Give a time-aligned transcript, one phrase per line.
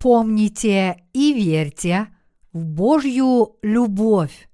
[0.00, 2.08] помните и верьте
[2.52, 4.48] в Божью любовь.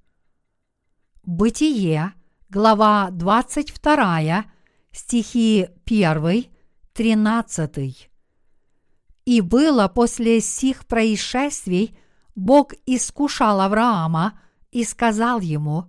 [1.22, 2.12] Бытие,
[2.50, 4.44] глава 22,
[4.90, 6.46] стихи 1,
[6.92, 8.10] 13.
[9.24, 11.96] И было после сих происшествий,
[12.34, 14.38] Бог искушал Авраама
[14.72, 15.84] и сказал ему,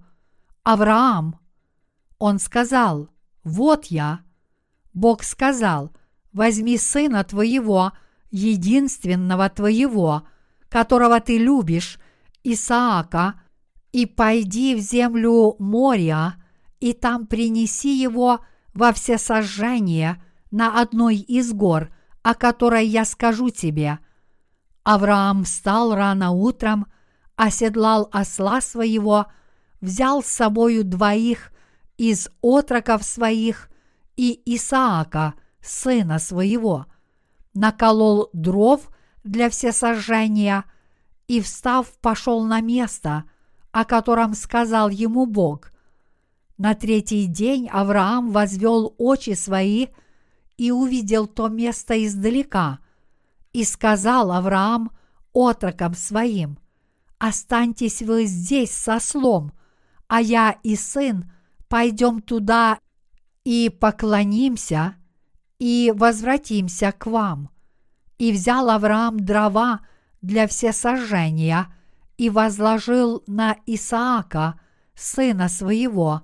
[0.64, 1.40] «Авраам!»
[2.20, 3.10] Он сказал,
[3.44, 4.22] «Вот я».
[4.94, 5.92] Бог сказал,
[6.32, 7.92] «Возьми сына твоего,
[8.32, 10.28] единственного твоего,
[10.70, 12.00] которого ты любишь,
[12.44, 13.42] Исаака,
[13.92, 16.36] и пойди в землю моря,
[16.80, 18.40] и там принеси его
[18.74, 21.90] во всесожжение на одной из гор,
[22.22, 24.00] о которой я скажу тебе.
[24.84, 26.88] Авраам встал рано утром,
[27.36, 29.28] оседлал осла своего,
[29.82, 31.52] взял с собою двоих
[31.98, 33.70] из отроков своих
[34.16, 36.86] и Исаака, сына своего,
[37.58, 38.90] наколол дров
[39.24, 40.64] для всесожжения
[41.28, 43.26] и, встав, пошел на место,
[43.72, 45.72] о котором сказал ему Бог.
[46.58, 49.88] На третий день Авраам возвел очи свои
[50.58, 52.80] и увидел то место издалека,
[53.54, 54.92] и сказал Авраам
[55.34, 56.58] отрокам своим,
[57.20, 59.52] «Останьтесь вы здесь со слом,
[60.08, 61.32] а я и сын
[61.68, 62.80] пойдем туда
[63.44, 64.96] и поклонимся,
[65.60, 67.50] и возвратимся к вам».
[68.18, 69.82] И взял Авраам дрова
[70.22, 71.68] для всесожжения
[72.18, 74.60] и возложил на Исаака,
[74.96, 76.24] сына своего,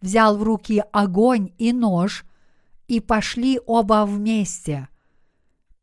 [0.00, 2.24] взял в руки огонь и нож,
[2.88, 4.88] и пошли оба вместе.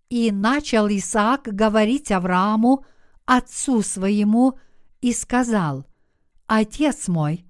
[0.09, 2.85] И начал Исаак говорить Аврааму,
[3.25, 4.57] отцу своему,
[5.01, 5.85] и сказал,
[6.47, 7.45] «Отец мой».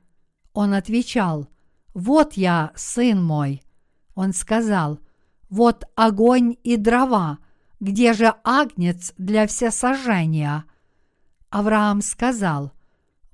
[0.53, 1.47] Он отвечал,
[1.93, 3.61] вот я, сын мой.
[4.15, 4.99] Он сказал,
[5.49, 7.39] вот огонь и дрова,
[7.83, 10.63] где же агнец для всесожжения?
[11.49, 12.71] Авраам сказал,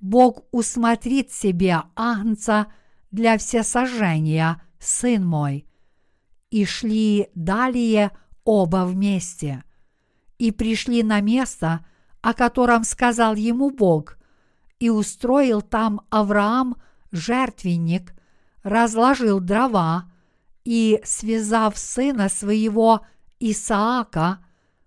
[0.00, 2.66] Бог усмотрит себе агнца
[3.12, 5.68] для всесожжения, сын мой.
[6.50, 8.10] И шли далее
[8.42, 9.62] оба вместе.
[10.38, 11.86] И пришли на место,
[12.20, 14.18] о котором сказал ему Бог,
[14.80, 16.74] и устроил там Авраам
[17.12, 18.14] жертвенник
[18.64, 20.10] разложил дрова
[20.64, 23.02] и, связав сына своего
[23.40, 24.44] Исаака,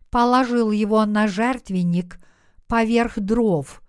[0.10, 2.20] положил его на жертвенник
[2.68, 3.82] поверх дров,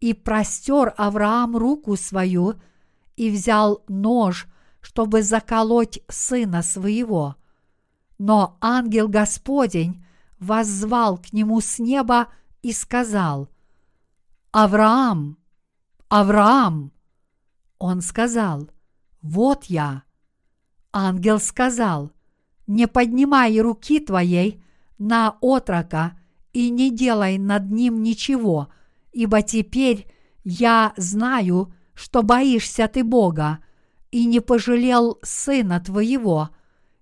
[0.00, 2.54] и простер Авраам руку свою
[3.16, 4.46] и взял нож,
[4.80, 7.36] чтобы заколоть сына своего.
[8.18, 10.04] Но ангел Господень
[10.38, 12.28] воззвал к нему с неба
[12.62, 13.48] и сказал,
[14.52, 15.36] «Авраам,
[16.08, 16.92] Авраам!»
[17.78, 18.70] Он сказал,
[19.22, 20.04] вот я.
[20.92, 22.12] Ангел сказал,
[22.66, 24.62] не поднимай руки твоей
[24.98, 26.18] на отрока
[26.52, 28.68] и не делай над ним ничего,
[29.12, 30.06] ибо теперь
[30.44, 33.58] я знаю, что боишься ты Бога,
[34.10, 36.50] и не пожалел сына твоего,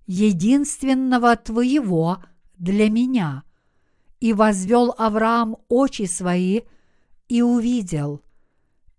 [0.07, 2.19] единственного твоего
[2.57, 3.45] для меня.
[4.21, 6.63] И возвел Авраам очи свои
[7.29, 8.23] и увидел.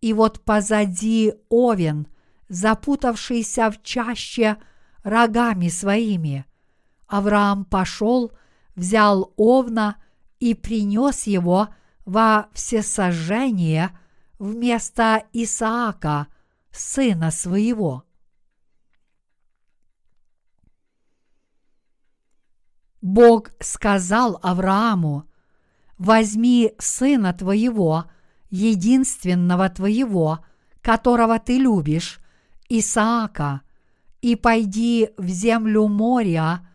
[0.01, 2.07] И вот позади овен–
[2.49, 4.57] запутавшийся в чаще
[5.03, 6.45] рогами своими.
[7.07, 8.31] Авраам пошел,
[8.75, 9.97] взял овна
[10.39, 11.69] и принес его
[12.05, 13.97] во всесожжение
[14.39, 16.27] вместо Исаака,
[16.71, 18.03] сына своего.
[23.01, 25.25] Бог сказал Аврааму,
[25.97, 28.05] возьми сына твоего,
[28.49, 30.43] единственного твоего,
[30.81, 32.19] которого ты любишь,
[32.67, 33.61] Исаака,
[34.21, 36.67] и пойди в землю моря,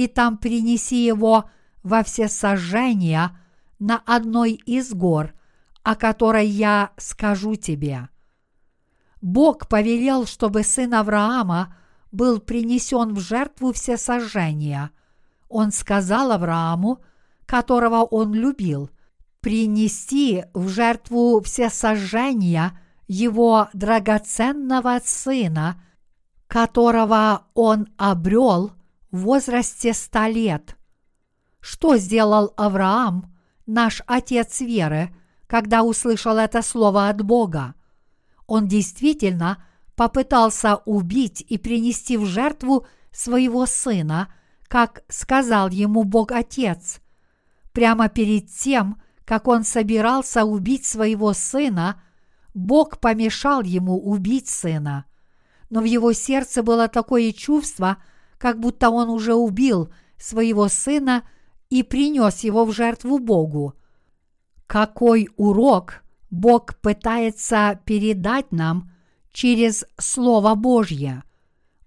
[0.00, 1.50] и там принеси его
[1.82, 3.38] во все сожжения
[3.78, 5.34] на одной из гор,
[5.82, 8.08] о которой я скажу тебе.
[9.20, 11.76] Бог повелел, чтобы сын Авраама
[12.12, 14.90] был принесен в жертву все сожжения.
[15.50, 17.00] Он сказал Аврааму,
[17.44, 18.88] которого он любил,
[19.40, 22.78] принести в жертву все сожжения–
[23.12, 25.82] его драгоценного сына,
[26.46, 28.70] которого он обрел
[29.16, 30.76] возрасте ста лет.
[31.60, 33.34] Что сделал Авраам,
[33.66, 35.14] наш отец веры,
[35.46, 37.74] когда услышал это слово от Бога?
[38.46, 39.62] Он действительно
[39.94, 44.32] попытался убить и принести в жертву своего сына,
[44.66, 47.00] как сказал ему Бог Отец.
[47.72, 52.02] Прямо перед тем, как он собирался убить своего сына,
[52.54, 55.04] Бог помешал ему убить сына.
[55.68, 57.98] Но в его сердце было такое чувство,
[58.40, 61.24] как будто он уже убил своего сына
[61.68, 63.74] и принес его в жертву Богу.
[64.66, 68.90] Какой урок Бог пытается передать нам
[69.30, 71.22] через Слово Божье?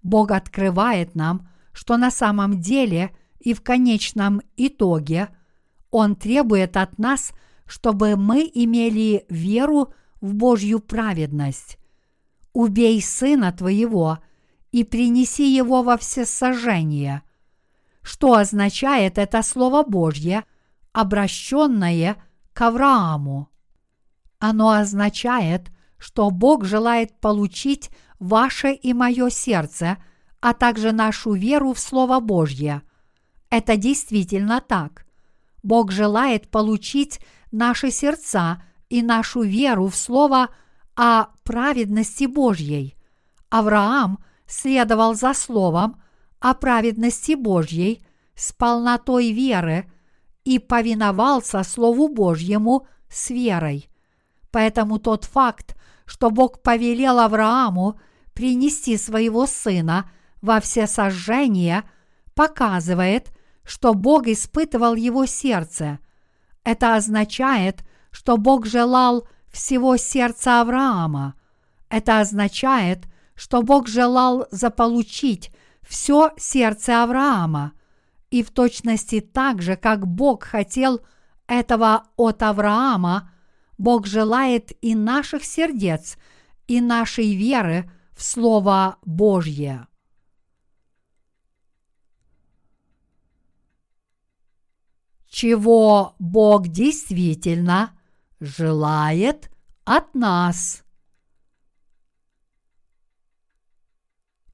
[0.04, 3.10] Бог открывает нам, что на самом деле
[3.40, 5.30] и в конечном итоге
[5.90, 7.32] Он требует от нас,
[7.66, 11.78] чтобы мы имели веру в Божью праведность.
[12.52, 14.18] Убей сына твоего
[14.74, 17.22] и принеси его во всесожжение.
[18.02, 20.42] Что означает это Слово Божье,
[20.92, 22.16] обращенное
[22.52, 23.50] к Аврааму?
[24.40, 29.98] Оно означает, что Бог желает получить ваше и мое сердце,
[30.40, 32.82] а также нашу веру в Слово Божье.
[33.50, 35.06] Это действительно так.
[35.62, 37.20] Бог желает получить
[37.52, 40.48] наши сердца и нашу веру в Слово
[40.96, 42.96] о праведности Божьей.
[43.50, 46.00] Авраам следовал за Словом
[46.40, 48.04] о праведности Божьей
[48.34, 49.90] с полнотой веры
[50.44, 53.88] и повиновался Слову Божьему с верой.
[54.50, 57.98] Поэтому тот факт, что Бог повелел Аврааму
[58.34, 60.10] принести своего сына
[60.42, 61.84] во все сожжения,
[62.34, 63.32] показывает,
[63.64, 65.98] что Бог испытывал его сердце.
[66.64, 71.34] Это означает, что Бог желал всего сердца Авраама.
[71.88, 75.50] Это означает, что Бог желал заполучить
[75.82, 77.72] все сердце Авраама.
[78.30, 81.00] И в точности так же, как Бог хотел
[81.46, 83.30] этого от Авраама,
[83.78, 86.16] Бог желает и наших сердец,
[86.66, 89.86] и нашей веры в Слово Божье.
[95.28, 97.98] Чего Бог действительно
[98.38, 99.50] желает
[99.84, 100.83] от нас.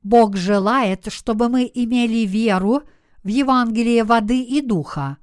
[0.02, 2.82] Бог желает, чтобы мы имели веру
[3.22, 5.18] в Евангелие воды и духа,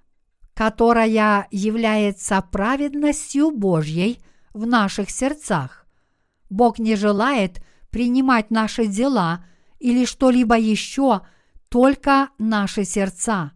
[0.53, 4.19] которая является праведностью Божьей
[4.53, 5.85] в наших сердцах.
[6.49, 9.45] Бог не желает принимать наши дела
[9.79, 11.21] или что-либо еще,
[11.69, 13.51] только наши сердца.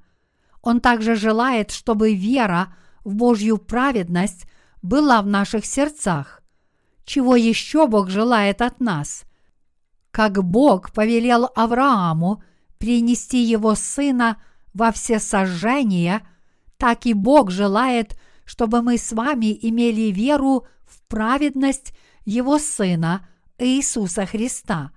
[0.62, 4.46] Он также желает, чтобы вера в Божью праведность
[4.82, 6.42] была в наших сердцах.
[7.06, 9.24] Чего еще Бог желает от нас?
[10.12, 12.44] Как Бог повелел Аврааму
[12.78, 14.42] принести его сына
[14.74, 16.28] во все сожжения,
[16.78, 21.94] так и Бог желает, чтобы мы с вами имели веру в праведность
[22.26, 23.28] Его Сына
[23.58, 24.92] Иисуса Христа.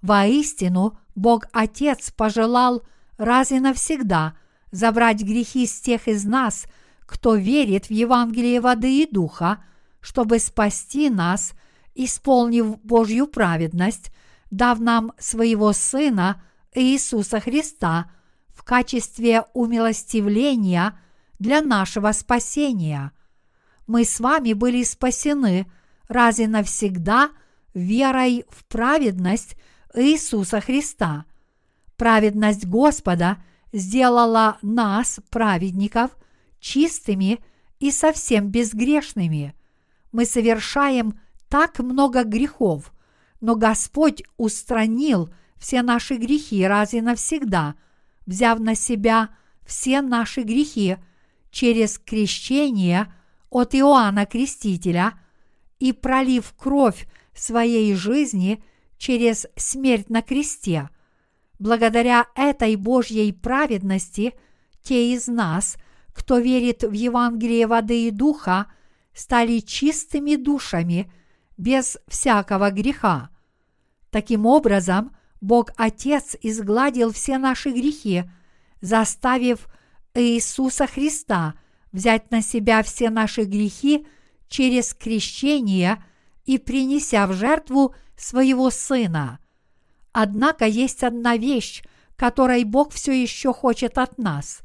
[0.00, 2.82] Воистину, Бог Отец пожелал
[3.18, 4.34] раз и навсегда
[4.70, 6.66] забрать грехи с тех из нас,
[7.00, 9.62] кто верит в Евангелие воды и духа,
[10.00, 11.52] чтобы спасти нас,
[11.94, 14.10] исполнив Божью праведность,
[14.52, 16.40] дав нам своего Сына
[16.72, 18.08] Иисуса Христа
[18.54, 20.96] в качестве умилостивления
[21.40, 23.10] для нашего спасения.
[23.88, 25.66] Мы с вами были спасены
[26.06, 27.30] раз и навсегда
[27.74, 29.56] верой в праведность
[29.94, 31.24] Иисуса Христа.
[31.96, 33.38] Праведность Господа–
[33.72, 36.16] сделала нас, праведников,
[36.60, 37.40] чистыми
[37.80, 39.54] и совсем безгрешными.
[40.12, 41.18] Мы совершаем
[41.48, 42.92] так много грехов,
[43.42, 45.28] но Господь устранил
[45.58, 47.74] все наши грехи раз и навсегда,
[48.24, 49.28] взяв на себя
[49.66, 50.96] все наши грехи
[51.50, 53.12] через крещение
[53.50, 55.20] от Иоанна Крестителя
[55.78, 58.64] и пролив кровь своей жизни
[58.96, 60.88] через смерть на кресте–
[61.62, 64.34] Благодаря этой Божьей праведности
[64.82, 65.76] те из нас,
[66.12, 68.66] кто верит в Евангелие воды и духа,
[69.14, 71.08] стали чистыми душами,
[71.62, 73.30] без всякого греха.
[74.10, 78.24] Таким образом, Бог Отец изгладил все наши грехи,
[78.80, 79.68] заставив
[80.14, 81.54] Иисуса Христа
[81.92, 84.06] взять на себя все наши грехи
[84.48, 86.02] через крещение
[86.44, 89.38] и принеся в жертву своего Сына.
[90.12, 91.84] Однако есть одна вещь,
[92.16, 94.62] которой Бог все еще хочет от нас.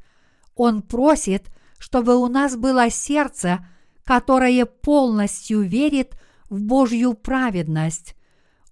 [0.56, 1.46] Он просит,
[1.78, 3.64] чтобы у нас было сердце,
[4.04, 8.14] которое полностью верит в Божью праведность.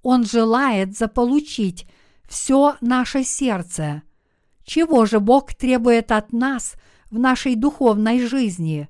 [0.02, 1.86] Он желает заполучить
[2.28, 4.02] все наше сердце.
[4.64, 6.74] Чего же Бог требует от нас
[7.10, 8.88] в нашей духовной жизни?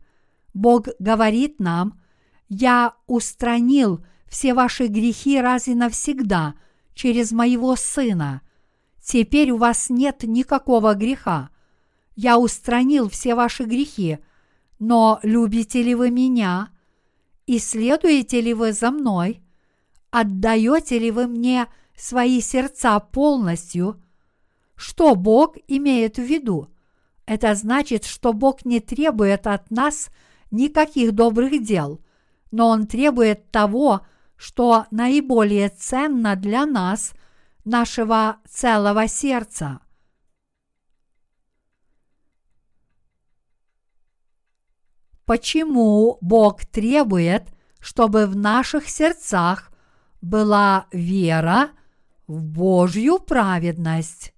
[0.55, 2.00] Бог говорит нам,
[2.49, 6.55] «Я устранил все ваши грехи раз и навсегда–
[6.97, 8.40] через моего Сына.
[9.00, 11.50] Теперь у вас нет никакого греха.
[12.16, 14.19] Я устранил все ваши грехи,
[14.81, 16.71] но любите ли вы меня?
[17.46, 19.42] И следуете ли вы за мной?
[20.10, 24.02] Отдаете ли вы мне свои сердца полностью?
[24.74, 26.68] Что Бог имеет в виду?
[27.24, 30.10] Это значит, что Бог не требует от нас
[30.50, 32.00] никаких добрых дел,
[32.50, 37.12] но Он требует того, что наиболее ценно для нас,
[37.64, 39.80] нашего целого сердца.
[45.26, 47.49] Почему Бог требует,
[47.80, 49.73] чтобы в наших сердцах
[50.23, 51.71] была вера
[52.28, 54.33] в Божью праведность?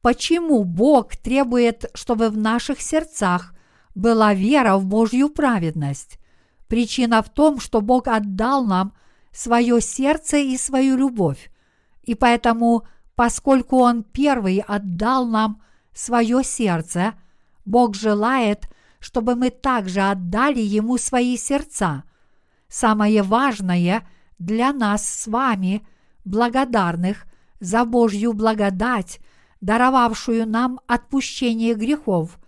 [0.00, 3.54] Почему Бог требует, чтобы в наших сердцах
[3.94, 6.18] была вера в Божью праведность?
[6.66, 8.92] Причина в том, что Бог отдал нам
[9.30, 11.52] свое сердце и свою любовь,
[12.02, 17.14] и поэтому, поскольку Он первый отдал нам свое сердце,
[17.64, 22.04] Бог желает, чтобы мы также отдали Ему свои сердца.
[22.68, 25.86] Самое важное для нас с вами,
[26.24, 27.26] благодарных
[27.60, 29.20] за Божью благодать,
[29.60, 32.38] даровавшую нам отпущение грехов,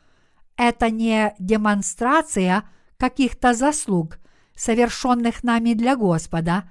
[0.57, 2.65] это не демонстрация
[2.97, 4.19] каких-то заслуг,
[4.55, 6.71] совершенных нами для Господа,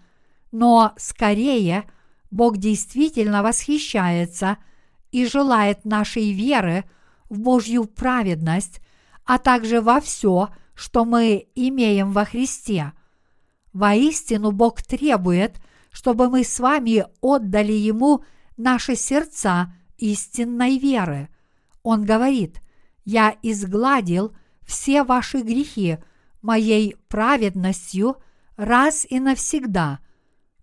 [0.51, 1.83] но скорее
[2.31, 4.57] Бог действительно восхищается
[5.11, 6.85] и желает нашей веры–
[7.33, 8.79] в Божью праведность,
[9.25, 12.93] а также во все, что мы имеем во Христе.
[13.73, 15.59] Воистину Бог требует,
[15.91, 18.23] чтобы мы с вами отдали Ему
[18.55, 21.29] наши сердца истинной веры.
[21.81, 22.61] Он говорит,
[23.03, 25.97] «Я изгладил все ваши грехи
[26.41, 28.17] моей праведностью
[28.57, 29.99] раз и навсегда.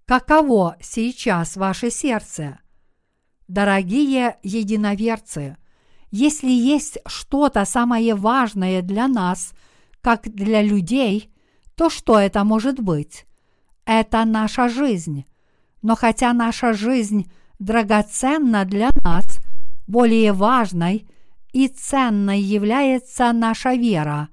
[0.07, 2.61] Каково сейчас ваше сердце?»
[3.49, 5.57] Дорогие единоверцы,
[6.11, 9.53] если есть что-то самое важное для нас,
[10.01, 11.31] как для людей,
[11.77, 13.27] то что это может быть?
[13.85, 15.25] Это наша жизнь.
[15.83, 19.39] Но хотя наша жизнь драгоценна для нас,
[19.87, 21.09] более важной
[21.53, 24.29] и ценной является наша вера.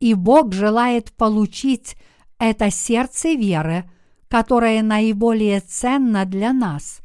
[0.00, 1.96] И Бог желает получить
[2.38, 3.88] это сердце веры,
[4.28, 7.00] которое наиболее ценно для нас.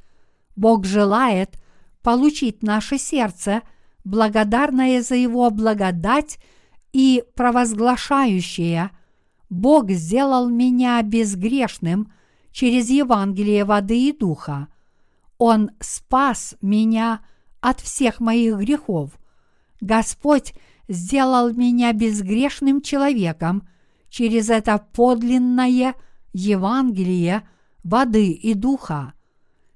[0.56, 1.62] Бог желает
[2.02, 3.62] получить наше сердце–
[4.10, 6.40] благодарное за Его благодать
[6.92, 8.92] и провозглашающее
[9.50, 12.12] «Бог сделал меня безгрешным
[12.52, 14.68] через Евангелие воды и духа.
[15.38, 17.22] Он спас меня
[17.62, 19.12] от всех моих грехов.
[19.80, 20.54] Господь
[20.88, 23.68] сделал меня безгрешным человеком
[24.10, 25.96] через это подлинное
[26.34, 27.48] Евангелие
[27.84, 29.14] воды и духа.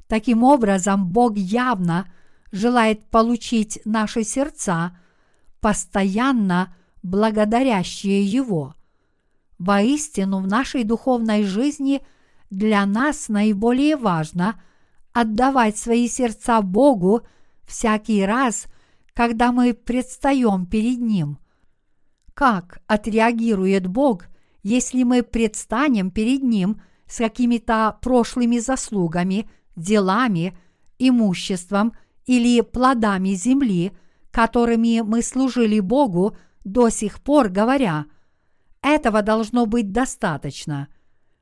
[0.07, 2.11] Таким образом, Бог явно–
[2.53, 4.95] желает получить наши сердца,
[5.59, 8.75] постоянно благодарящие Его.
[9.57, 12.05] Воистину, в нашей духовной жизни
[12.51, 14.61] для нас наиболее важно
[15.13, 17.23] отдавать свои сердца Богу
[17.65, 18.67] всякий раз,
[19.13, 21.39] когда мы предстаем перед Ним.
[22.35, 24.25] Как отреагирует Бог,
[24.61, 30.55] если мы предстанем перед Ним с какими-то прошлыми заслугами, делами,
[30.99, 31.93] имуществом
[32.25, 33.91] или плодами земли,
[34.31, 38.05] которыми мы служили Богу до сих пор, говоря,
[38.81, 40.87] этого должно быть достаточно.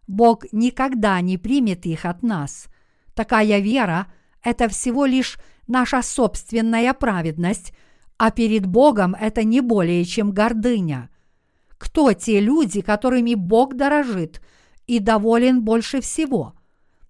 [0.07, 2.67] Бог никогда не примет их от нас.
[3.13, 4.07] Такая вера–
[4.43, 7.73] это всего лишь наша собственная праведность,
[8.17, 11.09] а перед Богом это не более чем гордыня.
[11.77, 14.41] Кто те люди, которыми Бог дорожит
[14.85, 16.53] и доволен больше всего?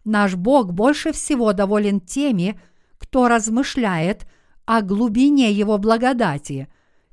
[0.05, 2.59] Наш Бог больше всего доволен теми,
[3.01, 4.27] кто размышляет
[4.65, 6.67] о глубине Его благодати,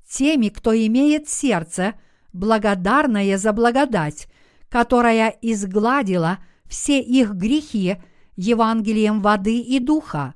[0.07, 1.95] теми, кто имеет сердце,
[2.35, 4.29] благодарное за благодать,
[4.69, 7.97] которая изгладила все их грехи
[8.37, 10.35] Евангелием воды и духа,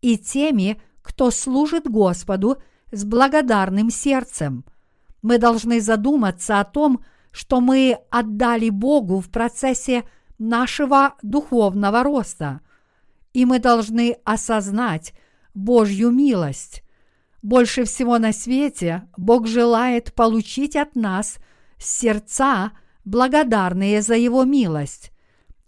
[0.00, 2.56] и теми, кто служит Господу
[2.90, 4.64] с благодарным сердцем.
[5.20, 10.04] Мы должны задуматься о том, что мы отдали Богу в процессе
[10.38, 12.62] нашего духовного роста–
[13.34, 15.12] и мы должны осознать
[15.52, 16.82] Божью милость.
[17.42, 21.36] Больше всего на свете Бог желает получить от нас
[21.76, 22.72] сердца,
[23.04, 25.12] благодарные за Его милость.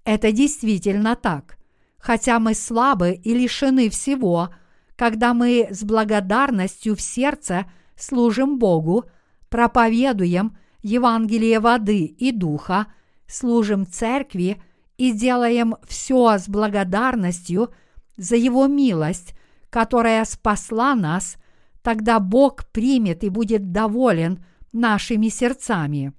[0.04, 1.58] Это действительно так.
[1.98, 4.54] Хотя мы слабы и лишены всего,
[4.94, 9.04] когда мы с благодарностью в сердце служим Богу,
[9.50, 12.86] проповедуем Евангелие воды и духа,
[13.26, 14.62] служим церкви–
[14.96, 17.72] и делаем все с благодарностью
[18.16, 19.34] за Его милость,
[19.70, 21.36] которая спасла нас,
[21.82, 26.12] тогда Бог примет и будет доволен нашими сердцами.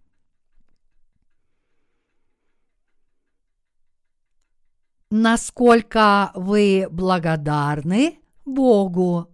[5.09, 9.29] Насколько вы благодарны Богу?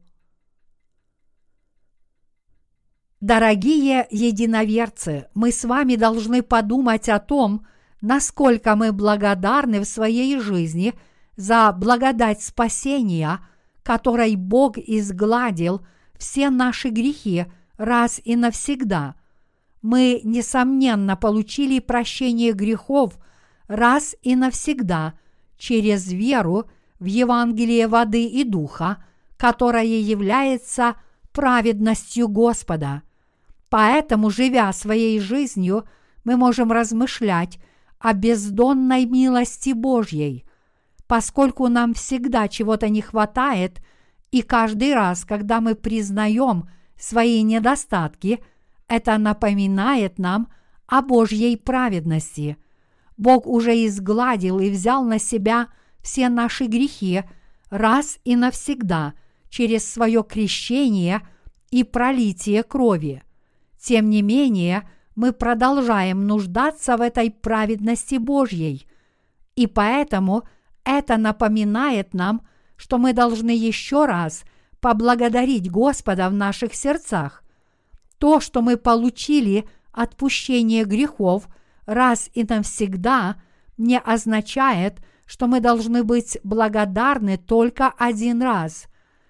[3.19, 7.65] Дорогие единоверцы, мы с вами должны подумать о том,
[8.03, 10.93] насколько мы благодарны в своей жизни
[11.37, 13.39] за благодать спасения,
[13.81, 15.85] которой Бог изгладил
[16.17, 17.45] все наши грехи
[17.77, 19.15] раз и навсегда.
[19.81, 23.17] Мы, несомненно, получили прощение грехов
[23.67, 25.13] раз и навсегда
[25.57, 26.69] через веру
[26.99, 29.03] в Евангелие воды и духа,
[29.37, 30.95] которое является
[31.31, 33.03] праведностью Господа.
[33.69, 35.85] Поэтому, живя своей жизнью,
[36.25, 37.59] мы можем размышлять
[38.03, 40.43] о бездонной милости Божьей,
[41.07, 43.81] поскольку нам всегда чего-то не хватает,
[44.29, 46.67] и каждый раз, когда мы признаем
[46.99, 48.43] свои недостатки,
[48.89, 50.49] это напоминает нам
[50.85, 52.57] о Божьей праведности.
[53.15, 55.69] Бог уже изгладил и взял на себя
[56.01, 57.23] все наши грехи
[57.69, 59.13] раз и навсегда
[59.47, 61.21] через свое крещение
[61.71, 63.23] и пролитие крови.
[63.79, 68.87] Тем не менее, мы продолжаем нуждаться в этой праведности Божьей,
[69.55, 70.43] и поэтому
[70.83, 74.43] это напоминает нам, что мы должны еще раз
[74.81, 77.43] поблагодарить Господа в наших сердцах.
[78.17, 81.47] То, что мы получили отпущение грехов
[81.85, 83.35] раз и навсегда,
[83.77, 88.87] не означает, что мы должны быть благодарны только один раз.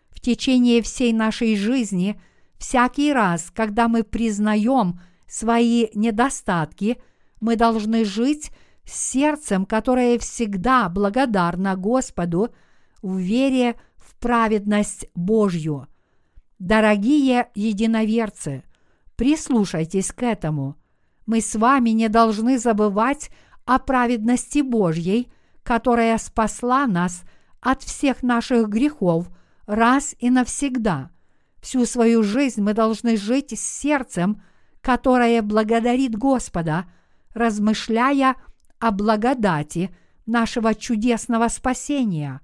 [0.10, 2.20] В течение всей нашей жизни,
[2.58, 5.00] всякий раз, когда мы признаем
[5.34, 7.02] свои недостатки,
[7.42, 8.52] мы должны жить
[8.86, 12.54] с сердцем, которое всегда благодарно Господу
[13.02, 15.88] в вере в праведность Божью.
[16.60, 18.64] Дорогие единоверцы,
[19.16, 20.76] прислушайтесь к этому.
[21.26, 23.32] Мы с вами не должны забывать
[23.66, 25.32] о праведности Божьей,
[25.64, 27.24] которая спасла нас
[27.60, 29.30] от всех наших грехов
[29.66, 31.10] раз и навсегда.
[31.60, 34.44] Всю свою жизнь мы должны жить с сердцем,
[34.84, 36.86] которое благодарит Господа,
[37.34, 38.36] размышляя
[38.80, 42.42] о благодати нашего чудесного спасения.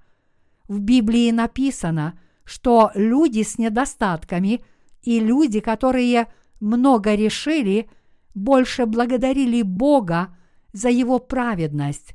[0.66, 4.64] В Библии написано, что люди с недостатками
[5.02, 6.28] и люди, которые
[6.60, 7.90] много решили,
[8.34, 10.34] больше благодарили Бога
[10.72, 12.14] за Его праведность.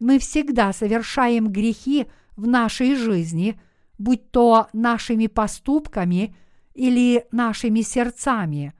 [0.00, 3.60] Мы всегда совершаем грехи в нашей жизни,
[3.98, 6.34] будь то нашими поступками
[6.72, 8.72] или нашими сердцами.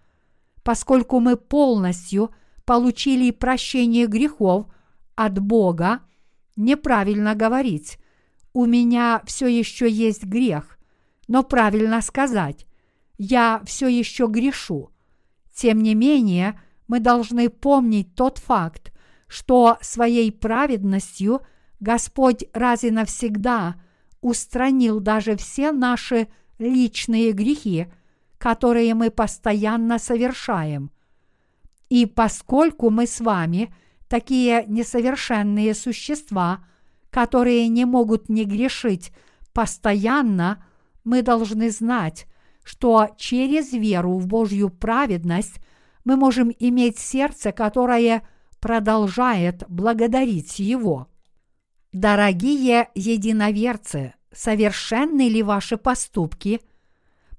[0.68, 2.31] Поскольку мы полностью
[2.66, 4.66] получили прощение грехов–
[5.16, 6.00] от Бога,
[6.57, 7.98] неправильно говорить
[8.52, 10.78] «у меня все еще есть грех»,
[11.26, 12.66] но правильно сказать
[13.16, 14.90] «я все еще грешу».
[15.54, 18.92] Тем не менее, мы должны помнить тот факт,
[19.26, 21.40] что своей праведностью
[21.81, 23.76] Господь раз и навсегда
[24.20, 26.28] устранил даже все наши
[26.59, 27.87] личные грехи,
[28.38, 30.90] которые мы постоянно совершаем.
[31.88, 33.74] И поскольку мы с вами–
[34.09, 36.64] такие несовершенные существа,
[37.11, 39.12] которые не могут не грешить
[39.53, 40.64] постоянно,
[41.05, 42.27] мы должны знать,
[42.64, 45.61] что через веру в Божью праведность
[46.05, 48.27] мы можем иметь сердце, которое
[48.61, 51.09] продолжает благодарить Его.
[51.92, 56.61] Дорогие единоверцы, совершенны ли ваши поступки?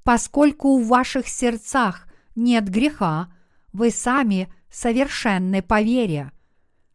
[0.09, 3.31] Поскольку в ваших сердцах нет греха,
[3.73, 6.31] вы сами совершенны по вере–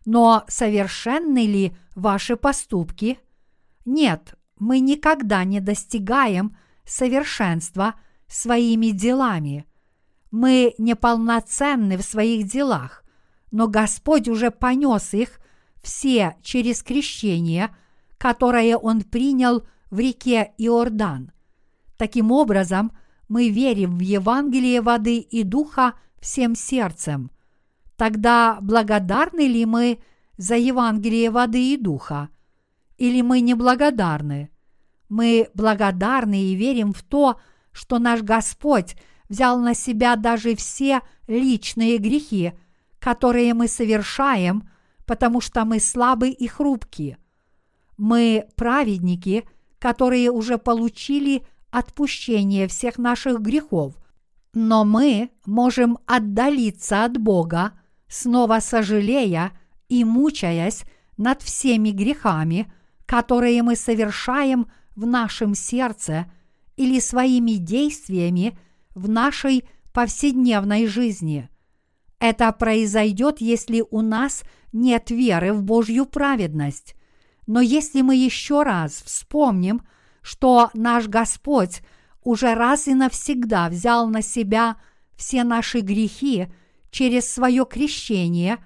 [0.04, 3.18] но совершенны ли ваши поступки?
[3.84, 7.94] Нет, мы никогда не достигаем совершенства
[8.26, 9.64] своими делами.
[10.30, 13.04] Мы неполноценны в своих делах,
[13.52, 15.40] но Господь уже понес их
[15.82, 17.74] все через крещение,
[18.18, 21.30] которое Он принял в реке Иордан.
[21.96, 22.92] Таким образом,
[23.28, 27.30] мы верим в Евангелие воды и духа всем сердцем.
[27.96, 30.00] Тогда благодарны ли мы
[30.36, 32.28] за Евангелие воды и духа?
[32.96, 34.50] Или мы не благодарны?
[35.08, 37.38] Мы благодарны и верим в то,
[37.72, 38.96] что наш Господь
[39.28, 42.52] взял на себя даже все личные грехи,
[42.98, 44.68] которые мы совершаем,
[45.06, 47.18] потому что мы слабы и хрупки.
[47.96, 49.44] Мы праведники,
[49.78, 53.94] которые уже получили отпущение всех наших грехов,
[54.52, 57.72] но мы можем отдалиться от Бога,
[58.06, 59.50] снова сожалея
[59.88, 60.84] и мучаясь
[61.16, 62.72] над всеми грехами,
[63.06, 66.30] которые мы совершаем в нашем сердце
[66.76, 68.56] или своими действиями
[68.94, 71.48] в нашей повседневной жизни.
[72.20, 76.94] Это произойдет, если у нас нет веры в Божью праведность.
[77.48, 79.82] Но если мы еще раз вспомним,
[80.24, 81.82] что наш Господь
[82.22, 84.76] уже раз и навсегда взял на себя
[85.16, 86.48] все наши грехи
[86.90, 88.56] через свое крещение,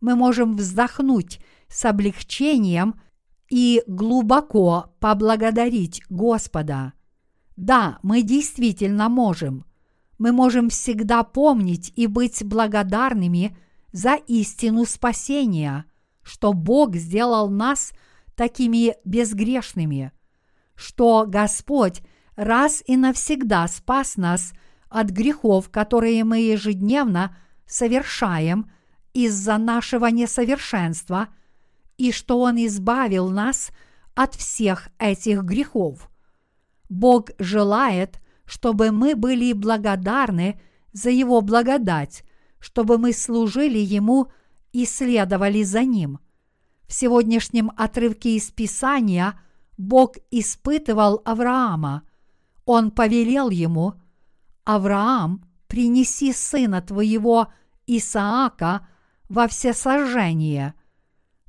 [0.00, 3.00] мы можем вздохнуть с облегчением
[3.50, 6.92] и глубоко поблагодарить Господа.
[7.56, 9.64] Да, мы действительно можем.
[10.18, 13.58] Мы можем всегда помнить и быть благодарными
[13.90, 15.84] за истину спасения,
[16.22, 17.90] что Бог сделал нас
[18.36, 20.12] такими безгрешными,
[20.78, 22.02] что Господь
[22.36, 24.52] раз и навсегда спас нас
[24.88, 27.36] от грехов, которые мы ежедневно
[27.66, 28.70] совершаем
[29.12, 31.28] из-за нашего несовершенства,
[31.96, 33.72] и что Он избавил нас
[34.14, 36.08] от всех этих грехов.
[36.88, 40.60] Бог желает, чтобы мы были благодарны
[40.92, 42.22] за Его благодать,
[42.60, 44.30] чтобы мы служили Ему
[44.70, 46.20] и следовали за Ним.
[46.86, 49.40] В сегодняшнем отрывке из Писания
[49.78, 52.02] Бог испытывал Авраама.
[52.66, 53.94] Он повелел ему,
[54.64, 57.48] «Авраам, принеси сына твоего
[57.86, 58.86] Исаака
[59.28, 60.74] во всесожжение».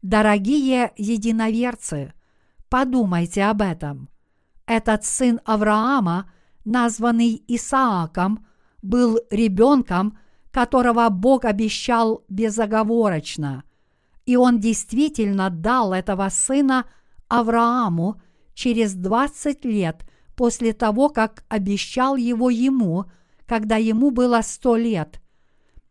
[0.01, 2.13] Дорогие единоверцы,
[2.69, 4.07] подумайте об этом.
[4.65, 6.31] Этот сын Авраама,
[6.63, 8.45] названный Исааком,
[8.81, 10.17] был ребенком,
[10.51, 13.63] которого Бог обещал безоговорочно.
[14.25, 16.85] И он действительно дал этого сына
[17.29, 18.21] Аврааму
[18.53, 20.03] через 20 лет
[20.35, 23.05] после того, как обещал его ему,
[23.45, 25.21] когда ему было сто лет.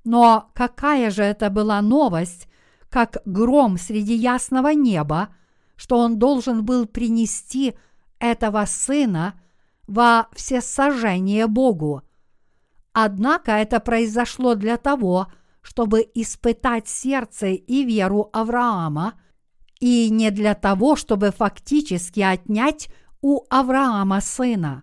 [0.05, 2.49] Но какая же это была новость,
[2.89, 5.35] как гром среди ясного неба,
[5.77, 7.75] что он должен был принести
[8.19, 9.41] этого сына
[9.87, 12.03] во всесожжение Богу.
[12.93, 15.29] Однако это произошло для того,
[15.63, 19.15] чтобы испытать сердце и веру Авраама,
[19.81, 22.89] и не для того, чтобы фактически отнять
[23.21, 24.83] у Авраама сына.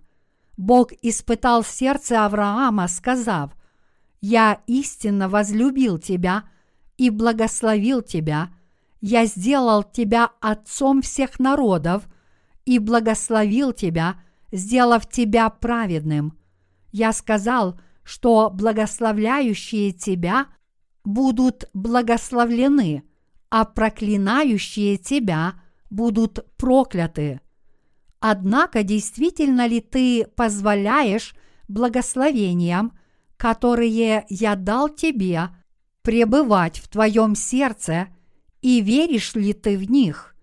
[0.58, 3.52] Бог испытал сердце Авраама, сказав,
[4.22, 6.44] «Я истинно возлюбил тебя
[6.98, 8.50] и благословил тебя,
[9.02, 12.08] я сделал тебя отцом всех народов
[12.66, 14.20] и благословил тебя,
[14.52, 16.38] сделав тебя праведным.
[16.92, 20.48] Я сказал, что благословляющие тебя
[21.04, 23.04] будут благословлены,
[23.50, 25.56] а проклинающие тебя
[25.90, 27.42] будут прокляты.
[28.20, 31.36] Однако действительно ли ты позволяешь
[31.68, 32.98] благословениям,
[33.38, 35.50] которые я дал тебе,
[36.02, 38.08] пребывать в твоем сердце,
[38.62, 40.36] и веришь ли ты в них?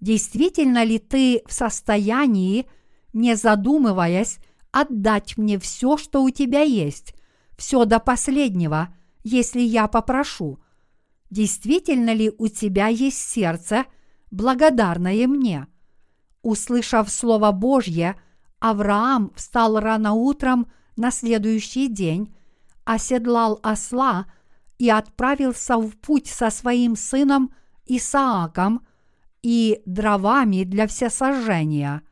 [0.00, 2.66] Действительно ли ты в состоянии,
[3.12, 4.38] не задумываясь,
[4.72, 7.14] отдать мне все, что у тебя есть,
[7.56, 10.58] все до последнего, если я попрошу?
[11.30, 13.84] Действительно ли у тебя есть сердце,
[14.30, 15.66] благодарное мне–
[16.42, 18.16] Услышав Слово Божье,
[18.60, 22.34] Авраам встал рано утром на следующий день,
[22.84, 24.26] оседлал осла
[24.78, 27.52] и отправился в путь со своим сыном
[27.86, 28.86] Исааком
[29.42, 32.02] и дровами для всесожжения.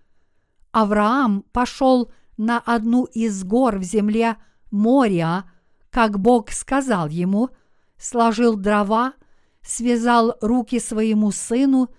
[0.73, 4.37] Авраам пошел на одну из гор в земле
[4.71, 5.45] Мория,
[5.91, 7.49] как Бог сказал ему,
[7.99, 9.15] сложил дрова,
[9.63, 11.91] связал руки своему сыну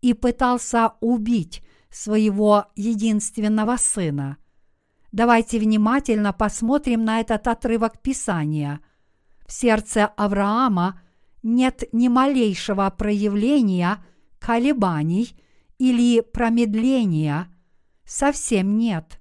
[0.00, 4.38] и пытался убить своего единственного сына.
[5.12, 8.80] Давайте внимательно посмотрим на этот отрывок Писания.
[9.46, 11.00] В сердце Авраама
[11.42, 14.04] нет ни малейшего проявления
[14.38, 15.34] колебаний
[15.78, 17.48] или промедления.
[18.04, 19.20] Совсем нет.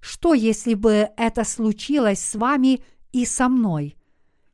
[0.00, 3.96] Что, если бы это случилось с вами и со мной?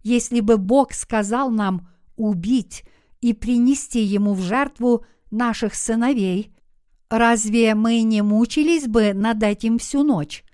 [0.03, 2.85] Если бы Бог сказал нам убить
[3.21, 6.53] и принести Ему в жертву наших сыновей,
[7.11, 10.45] Разве мы не мучились бы над этим всю ночь?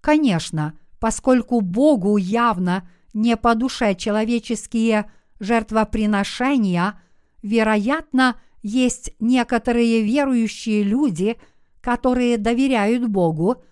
[0.00, 6.98] Конечно, поскольку Богу явно не по душе человеческие жертвоприношения,
[7.42, 11.36] вероятно, есть некоторые верующие люди,
[11.82, 13.62] которые доверяют Богу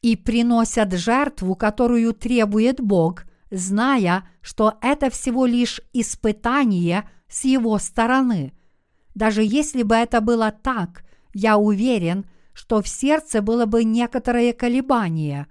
[0.00, 8.52] и приносят жертву, которую требует Бог, зная, что это всего лишь испытание с его стороны.
[9.14, 15.46] Даже если бы это было так, я уверен, что в сердце было бы некоторое колебание.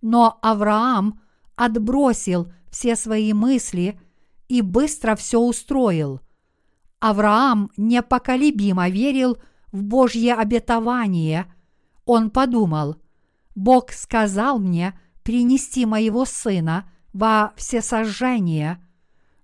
[0.00, 1.20] Но Авраам
[1.56, 4.00] отбросил все свои мысли
[4.48, 6.20] и быстро все устроил.
[6.98, 9.38] Авраам непоколебимо верил
[9.70, 11.52] в Божье обетование.
[12.04, 12.96] Он подумал,
[13.54, 18.78] Бог сказал мне принести моего сына во всесожжение,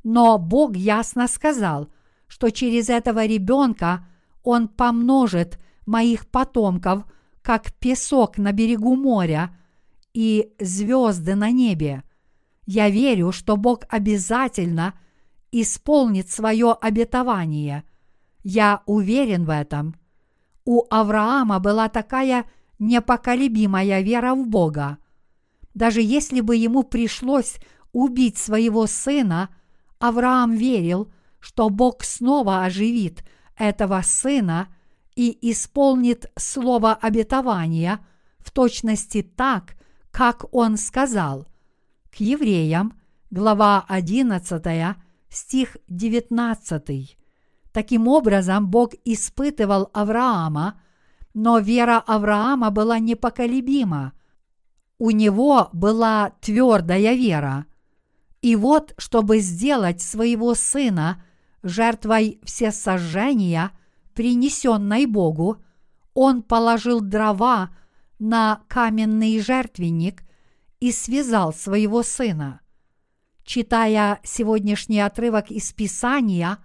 [0.04, 1.88] но Бог ясно сказал,
[2.26, 4.07] что через этого ребенка
[4.42, 7.04] он помножит моих потомков,
[7.42, 9.57] как песок на берегу моря
[10.12, 12.02] и звезды на небе.
[12.66, 14.94] Я верю, что Бог обязательно
[15.52, 17.85] исполнит свое обетование.
[18.44, 19.94] Я уверен в этом.
[20.64, 22.44] У Авраама была такая
[22.78, 24.98] непоколебимая вера в Бога.
[25.79, 27.55] Даже если бы ему пришлось
[27.93, 29.49] убить своего сына,
[30.01, 33.23] Авраам верил, что Бог снова оживит
[33.57, 34.75] этого сына
[35.14, 38.05] и исполнит слово обетования
[38.41, 39.77] в точности так,
[40.11, 41.47] как он сказал.
[42.11, 42.99] К евреям,
[43.31, 44.97] глава 11,
[45.29, 47.17] стих 19.
[47.71, 50.81] Таким образом, Бог испытывал Авраама,
[51.35, 54.14] но вера Авраама была непоколебима.
[54.98, 57.66] У него была твердая вера.
[58.42, 61.24] И вот, чтобы сделать своего сына
[61.62, 63.72] жертвой всесожжения,
[64.14, 65.62] принесенной Богу,
[66.14, 67.70] он положил дрова
[68.18, 70.24] на каменный жертвенник
[70.80, 72.61] и связал своего сына.
[73.44, 76.58] Читая сегодняшний отрывок из Писания,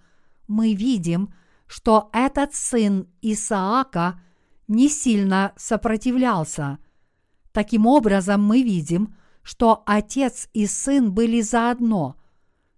[0.48, 1.34] мы видим,
[1.68, 4.20] что этот сын Исаака
[4.68, 6.80] не сильно сопротивлялся.
[7.54, 12.18] Таким образом, мы видим, что отец и сын были заодно.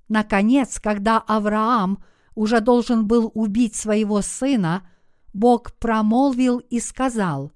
[0.10, 2.04] Наконец, когда Авраам
[2.36, 4.88] уже должен был убить своего сына,
[5.34, 7.54] Бог промолвил и сказал,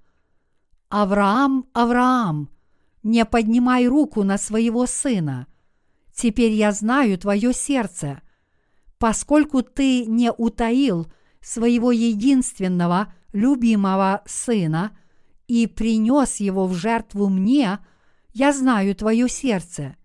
[0.88, 2.49] «Авраам, Авраам,
[3.03, 5.47] не поднимай руку на своего сына.
[6.13, 8.21] Теперь я знаю твое сердце,
[8.97, 11.08] поскольку ты не утаил
[11.41, 14.97] своего единственного любимого сына
[15.49, 17.79] и принес его в жертву мне,
[18.33, 19.95] я знаю твое сердце.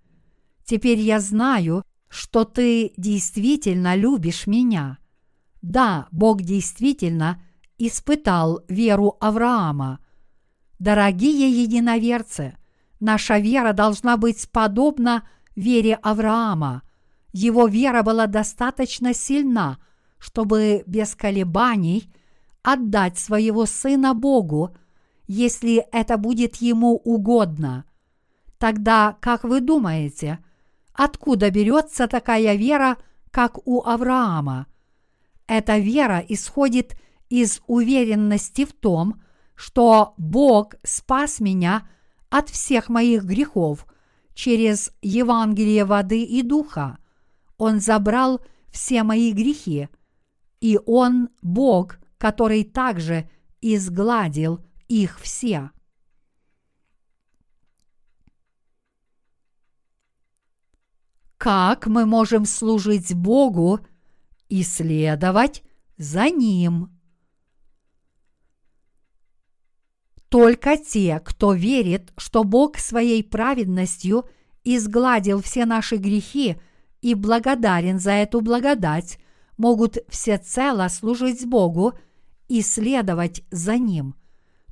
[0.64, 4.96] Теперь я знаю, что ты действительно любишь меня.
[5.60, 7.42] Да, Бог действительно
[7.76, 9.98] испытал веру Авраама.
[10.78, 12.56] Дорогие единоверцы,
[12.98, 16.82] наша вера должна быть подобна вере Авраама.
[17.34, 19.78] Его вера была достаточно сильна,
[20.16, 22.10] чтобы без колебаний
[22.62, 24.74] отдать своего сына Богу,
[25.26, 27.84] если это будет ему угодно.
[28.58, 30.38] Тогда, как вы думаете,
[30.92, 32.96] откуда берется такая вера,
[33.30, 34.66] как у Авраама?
[35.46, 36.96] Эта вера исходит
[37.28, 39.22] из уверенности в том,
[39.54, 41.88] что Бог спас меня
[42.30, 43.86] от всех моих грехов
[44.34, 46.98] через Евангелие воды и духа.
[47.56, 49.88] Он забрал все мои грехи,
[50.60, 53.28] и Он Бог, который также
[53.60, 55.70] изгладил их все.
[61.36, 63.80] Как мы можем служить Богу
[64.48, 65.62] и следовать
[65.98, 66.90] за Ним?
[70.30, 74.24] Только те, кто верит, что Бог своей праведностью
[74.64, 76.56] изгладил все наши грехи
[77.02, 79.18] и благодарен за эту благодать,
[79.58, 81.92] могут всецело служить Богу
[82.48, 84.14] и следовать за Ним.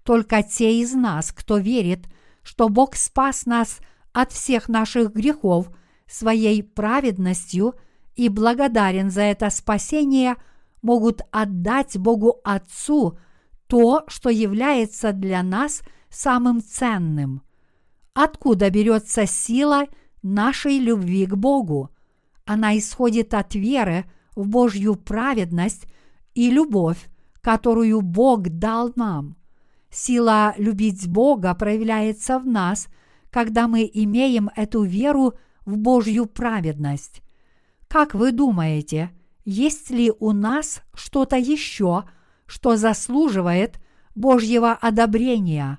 [0.05, 2.07] Только те из нас, кто верит,
[2.43, 3.79] что Бог спас нас
[4.13, 5.71] от всех наших грехов
[6.07, 7.75] своей праведностью
[8.17, 10.37] и благодарен за это спасение,
[10.83, 13.19] могут отдать Богу Отцу–
[13.73, 17.41] то, что является для нас самым ценным.
[18.13, 19.87] Откуда берется сила
[20.23, 21.89] нашей любви к Богу?
[22.45, 24.05] Она исходит от веры
[24.37, 25.87] в Божью праведность
[26.35, 26.99] и любовь,
[27.41, 29.39] которую Бог дал нам.
[29.93, 32.89] Сила любить Бога проявляется в нас,
[33.31, 37.23] когда мы имеем эту веру в Божью праведность.
[37.87, 39.11] Как вы думаете,
[39.45, 42.05] есть ли у нас что-то еще–
[42.53, 43.81] что заслуживает
[44.15, 45.79] Божьего одобрения.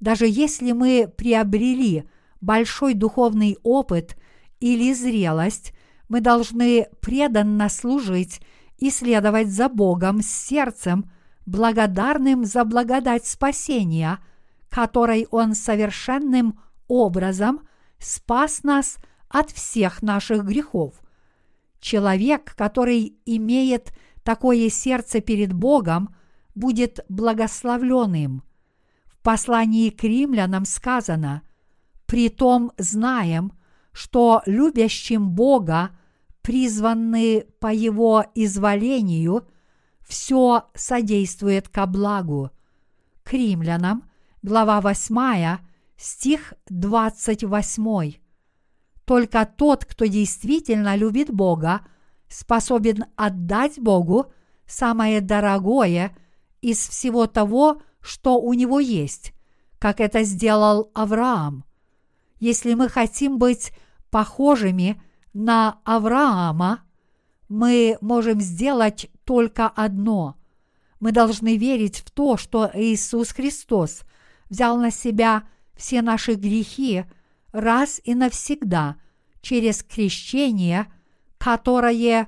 [0.00, 2.02] Даже если мы приобрели
[2.40, 4.16] большой духовный опыт
[4.58, 5.72] или зрелость,
[6.08, 8.40] мы должны преданно служить
[8.78, 11.12] и следовать за Богом с сердцем,
[11.46, 14.18] благодарным за благодать спасения,
[14.68, 17.60] которой Он совершенным образом
[17.98, 18.96] спас нас
[19.28, 20.94] от всех наших грехов.
[21.80, 26.14] Человек, который имеет такое сердце перед Богом
[26.54, 28.42] будет благословленным.
[29.06, 31.42] В послании к римлянам сказано,
[32.06, 33.52] «Притом знаем,
[33.92, 35.90] что любящим Бога,
[36.42, 39.46] призванные по Его изволению,
[40.10, 42.50] все содействует ко благу».
[43.22, 44.04] К римлянам,
[44.42, 45.58] глава 8,
[45.96, 48.14] стих 28.
[49.06, 51.80] Только тот, кто действительно любит Бога,–
[52.30, 54.32] способен отдать Богу
[54.66, 56.16] самое дорогое
[56.62, 59.34] из всего того, что у него есть,
[59.78, 61.64] как это сделал Авраам.
[62.38, 63.72] Если мы хотим быть
[64.10, 65.02] похожими
[65.34, 66.84] на Авраама,
[67.48, 70.36] мы можем сделать только одно.
[70.98, 74.02] Мы должны верить в то, что Иисус Христос
[74.48, 75.44] взял на себя
[75.76, 77.04] все наши грехи
[77.52, 78.96] раз и навсегда
[79.40, 80.92] через крещение,
[81.38, 82.26] которое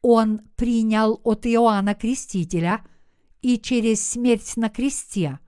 [0.00, 2.82] Он принял от Иоанна Крестителя
[3.42, 5.40] и через смерть на кресте.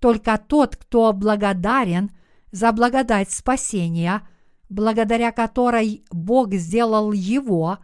[0.00, 2.10] Только тот, кто благодарен
[2.52, 4.20] за благодать спасения,
[4.68, 7.78] благодаря которой Бог сделал его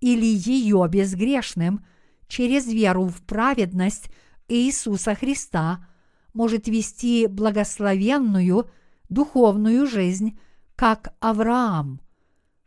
[0.00, 1.84] или ее безгрешным
[2.28, 4.10] через веру в праведность
[4.48, 5.86] Иисуса Христа,
[6.32, 8.68] может вести благословенную
[9.08, 10.38] духовную жизнь,
[10.74, 12.00] как Авраам.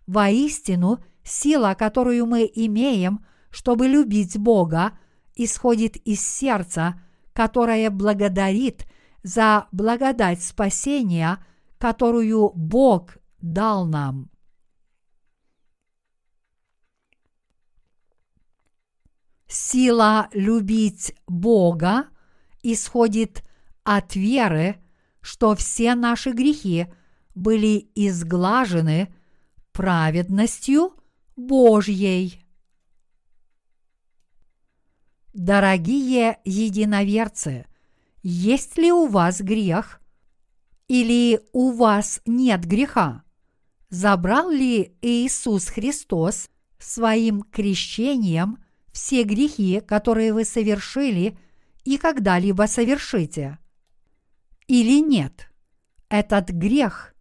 [0.07, 4.97] Воистину, сила, которую мы имеем, чтобы любить Бога,
[5.35, 6.99] исходит из сердца,
[7.33, 8.87] которое благодарит
[9.23, 11.37] за благодать спасения,
[11.77, 14.29] которую Бог дал нам.
[19.51, 22.05] Сила любить Бога
[22.61, 23.43] исходит
[23.83, 24.77] от веры,
[25.21, 26.85] что все наши грехи
[27.33, 29.11] были изглажены
[29.71, 30.93] праведностью
[31.35, 32.45] Божьей.
[35.33, 37.65] Дорогие единоверцы,
[38.21, 39.99] есть ли у вас грех
[40.87, 43.23] или у вас нет греха?
[43.89, 48.59] Забрал ли Иисус Христос своим крещением
[48.91, 51.37] все грехи, которые вы совершили
[51.83, 53.59] и когда-либо совершите?
[54.67, 55.51] Или нет?
[56.09, 57.13] Этот грех,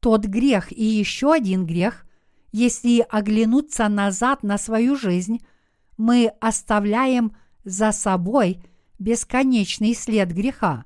[0.00, 2.06] тот грех и еще один грех,
[2.52, 5.44] если оглянуться назад на свою жизнь,
[5.96, 7.34] мы оставляем
[7.64, 8.62] за собой
[8.98, 10.84] бесконечный след греха.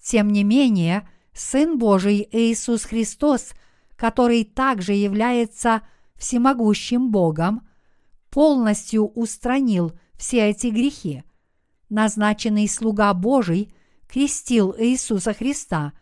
[0.00, 3.52] Тем не менее, Сын Божий Иисус Христос,
[3.96, 5.82] который также является
[6.16, 7.65] всемогущим Богом,
[8.36, 11.24] полностью устранил все эти грехи.
[11.88, 13.72] Назначенный слуга Божий
[14.06, 15.94] крестил Иисуса Христа,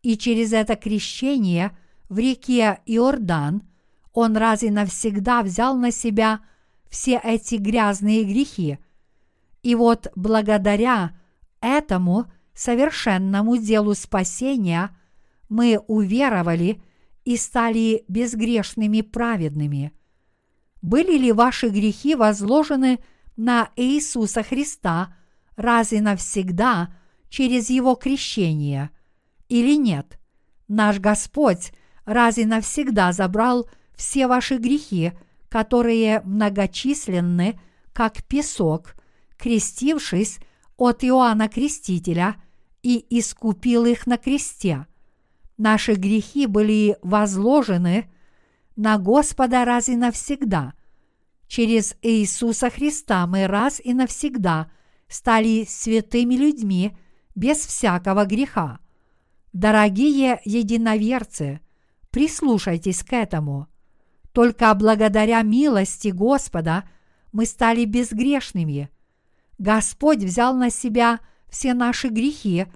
[0.00, 1.76] и через это крещение
[2.08, 3.64] в реке Иордан
[4.14, 6.40] он раз и навсегда взял на себя
[6.88, 8.78] все эти грязные грехи.
[9.62, 11.14] И вот благодаря
[11.60, 14.96] этому совершенному делу спасения
[15.50, 16.80] мы уверовали
[17.26, 19.92] и стали безгрешными праведными.
[20.84, 22.98] Были ли ваши грехи возложены
[23.38, 25.16] на Иисуса Христа
[25.56, 26.94] раз и навсегда
[27.30, 28.90] через Его крещение
[29.48, 30.18] или нет?
[30.68, 31.72] Наш Господь
[32.04, 33.66] раз и навсегда забрал
[33.96, 35.12] все ваши грехи,
[35.48, 37.58] которые многочисленны,
[37.94, 38.94] как песок,
[39.38, 40.38] крестившись
[40.76, 42.36] от Иоанна Крестителя
[42.82, 44.86] и искупил их на кресте.
[45.56, 48.10] Наши грехи были возложены
[48.76, 50.74] на Господа раз и навсегда.
[51.46, 54.70] Через Иисуса Христа мы раз и навсегда
[55.08, 56.96] стали святыми людьми
[57.34, 58.80] без всякого греха.
[59.52, 61.60] Дорогие единоверцы,
[62.10, 63.68] прислушайтесь к этому.
[64.32, 66.84] Только благодаря милости Господа
[67.30, 68.90] мы стали безгрешными.
[69.58, 72.66] Господь взял на себя все наши грехи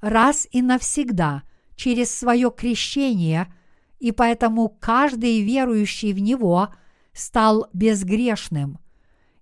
[0.00, 1.42] раз и навсегда
[1.74, 3.52] через свое крещение,
[3.98, 6.68] и поэтому каждый верующий в Него
[7.12, 8.78] стал безгрешным.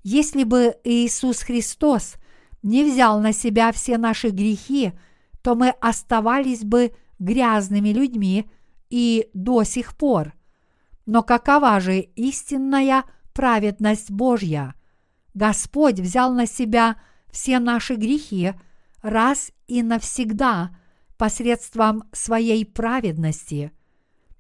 [0.03, 2.15] Если бы Иисус Христос
[2.63, 4.93] не взял на себя все наши грехи,
[5.43, 8.51] то мы оставались бы грязными людьми
[8.91, 10.35] и до сих пор.
[11.07, 14.75] Но какова же истинная праведность Божья?
[15.35, 16.97] Господь взял на себя
[17.31, 18.55] все наши грехи
[19.03, 20.71] раз и навсегда
[21.17, 23.73] посредством своей праведности.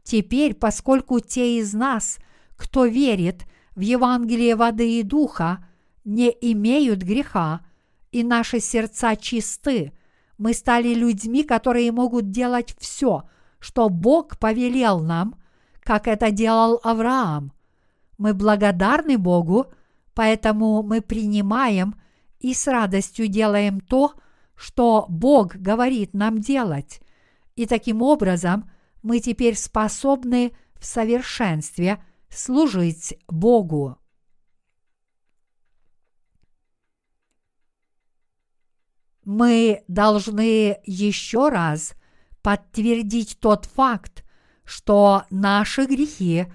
[0.06, 2.18] Теперь, поскольку те из нас,
[2.56, 5.66] кто верит в Евангелие воды и духа,
[6.04, 7.60] не имеют греха,
[8.12, 9.92] и наши сердца чисты,
[10.38, 13.28] мы стали людьми, которые могут делать все,
[13.58, 15.34] что Бог повелел нам–
[15.86, 17.52] как это делал Авраам.
[18.18, 19.66] Мы благодарны Богу,
[20.14, 21.94] поэтому мы принимаем
[22.40, 24.14] и с радостью делаем то,
[24.56, 27.00] что Бог говорит нам делать.
[27.54, 28.68] И таким образом
[29.06, 33.98] мы теперь способны в совершенстве служить Богу.
[39.22, 41.94] Мы должны еще раз
[42.42, 44.24] подтвердить тот факт,
[44.64, 46.46] что наши грехи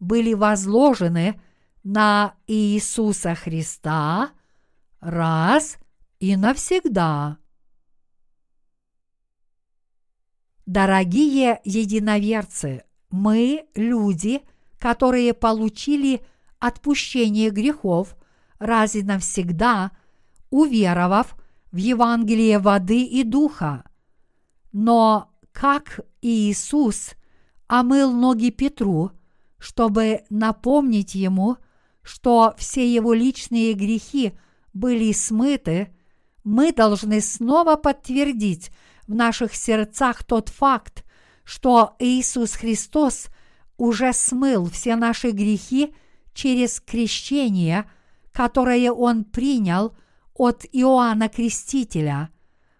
[0.00, 1.38] были возложены
[1.84, 4.30] на Иисуса Христа
[5.00, 5.76] раз
[6.20, 7.36] и навсегда.
[10.68, 14.42] Дорогие единоверцы, Мы люди,
[14.78, 16.20] которые получили
[16.58, 18.14] отпущение грехов
[18.58, 19.92] раз и навсегда,
[20.50, 21.36] уверовав
[21.72, 23.84] в Евангелие воды и духа.
[24.70, 27.12] Но как Иисус
[27.66, 29.12] омыл ноги Петру,
[29.56, 31.56] чтобы напомнить ему,
[32.02, 34.34] что все его личные грехи
[34.74, 35.96] были смыты,
[36.44, 38.70] мы должны снова подтвердить
[39.08, 41.04] в наших сердцах тот факт,
[41.42, 43.28] что Иисус Христос
[43.78, 45.94] уже смыл все наши грехи
[46.34, 47.90] через крещение,
[48.32, 49.96] которое Он принял
[50.34, 52.30] от Иоанна Крестителя.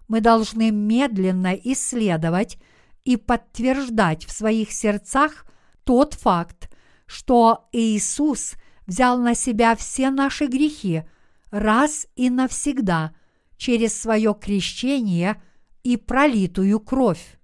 [0.07, 2.59] Мы должны медленно исследовать
[3.05, 5.47] и подтверждать в своих сердцах
[5.85, 6.71] тот факт,
[7.07, 8.55] что Иисус
[8.87, 11.05] взял на себя все наши грехи
[11.51, 13.15] раз и навсегда
[13.57, 15.43] через свое крещение
[15.89, 17.39] и пролитую кровь.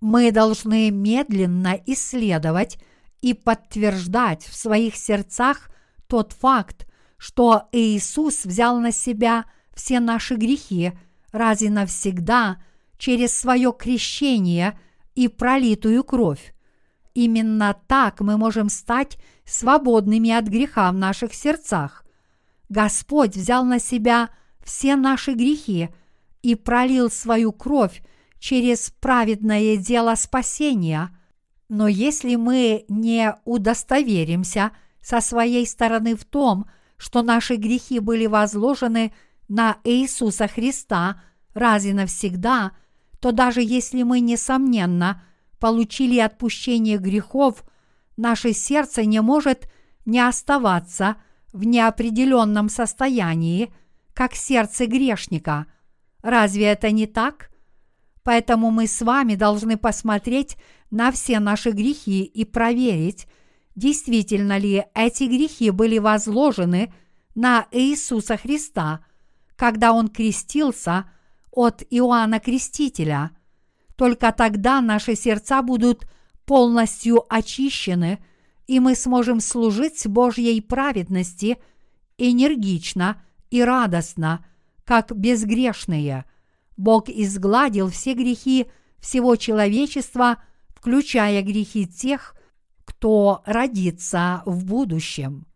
[0.00, 2.78] Мы должны медленно исследовать
[3.20, 5.68] и подтверждать в своих сердцах
[6.06, 6.86] тот факт,
[7.18, 9.44] что Иисус взял на себя
[9.74, 10.92] все наши грехи
[11.30, 12.56] раз и навсегда
[12.96, 14.78] через свое крещение
[15.14, 16.54] и пролитую кровь.
[17.12, 22.06] Именно так мы можем стать свободными от греха в наших сердцах.
[22.70, 24.30] Господь взял на себя
[24.64, 25.90] все наши грехи
[26.42, 28.02] и пролил свою кровь
[28.38, 31.10] через праведное дело спасения.
[31.68, 34.72] Но если мы не удостоверимся
[35.02, 36.66] со своей стороны в том,
[36.96, 39.12] что наши грехи были возложены
[39.48, 41.22] на Иисуса Христа
[41.54, 42.72] раз и навсегда,
[43.20, 45.22] то даже если мы, несомненно,
[45.58, 47.64] получили отпущение грехов,
[48.16, 49.68] наше сердце не может
[50.04, 51.16] не оставаться
[51.52, 53.72] в неопределенном состоянии,
[54.14, 55.66] как сердце грешника.
[56.28, 57.50] Разве это не так?
[58.22, 60.58] Поэтому мы с вами должны посмотреть
[60.90, 63.26] на все наши грехи и проверить,
[63.74, 66.92] действительно ли эти грехи были возложены
[67.34, 69.06] на Иисуса Христа,
[69.56, 71.10] когда Он крестился
[71.50, 73.30] от Иоанна Крестителя.
[73.96, 76.06] Только тогда наши сердца будут
[76.44, 78.18] полностью очищены,
[78.66, 81.56] и мы сможем служить Божьей праведности
[82.18, 83.18] энергично
[83.48, 84.44] и радостно,
[84.88, 86.24] как безгрешные–
[86.78, 88.70] Бог изгладил все грехи
[89.00, 92.34] всего человечества, включая грехи тех,
[92.84, 95.46] кто родится в будущем.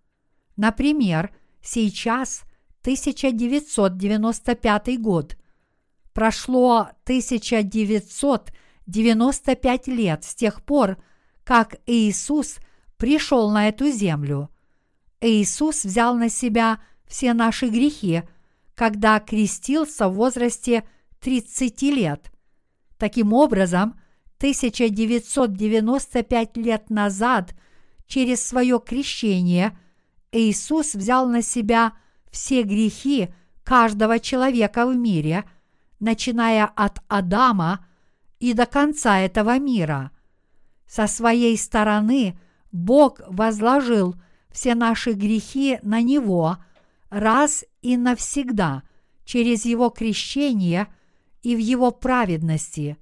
[0.56, 2.42] Например, сейчас
[2.82, 5.38] 1995 год.
[6.12, 11.00] Прошло 1995 лет с тех пор,
[11.44, 12.56] как Иисус
[12.96, 14.50] пришел на эту землю.
[15.20, 18.24] Иисус взял на себя все наши грехи,
[18.74, 20.82] когда крестился в возрасте
[21.20, 22.32] 30 лет.
[22.98, 24.00] Таким образом,
[24.38, 27.54] 1995 лет назад
[28.06, 29.78] через свое крещение
[30.32, 31.92] Иисус взял на себя
[32.30, 33.28] все грехи
[33.62, 35.44] каждого человека в мире,
[36.00, 37.86] начиная от Адама
[38.40, 40.10] и до конца этого мира.
[40.86, 42.38] Со своей стороны
[42.72, 44.16] Бог возложил
[44.50, 46.58] все наши грехи на Него
[47.12, 48.82] раз и навсегда
[49.24, 50.88] через Его крещение–
[51.42, 52.96] и в его праведности.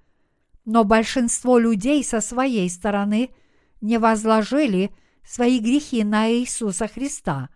[0.64, 3.30] Но большинство людей со своей стороны
[3.80, 4.92] не возложили
[5.24, 7.48] свои грехи на Иисуса Христа.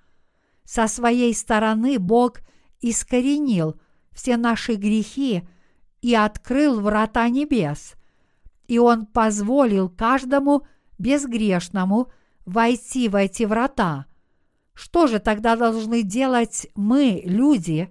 [0.64, 2.40] Со своей стороны Бог
[2.80, 3.78] искоренил
[4.12, 5.42] все наши грехи
[6.00, 7.94] и открыл врата небес,
[8.68, 10.66] и Он позволил каждому
[10.98, 12.10] безгрешному
[12.46, 14.06] войти в эти врата.
[14.74, 17.88] Что же тогда должны делать мы, люди?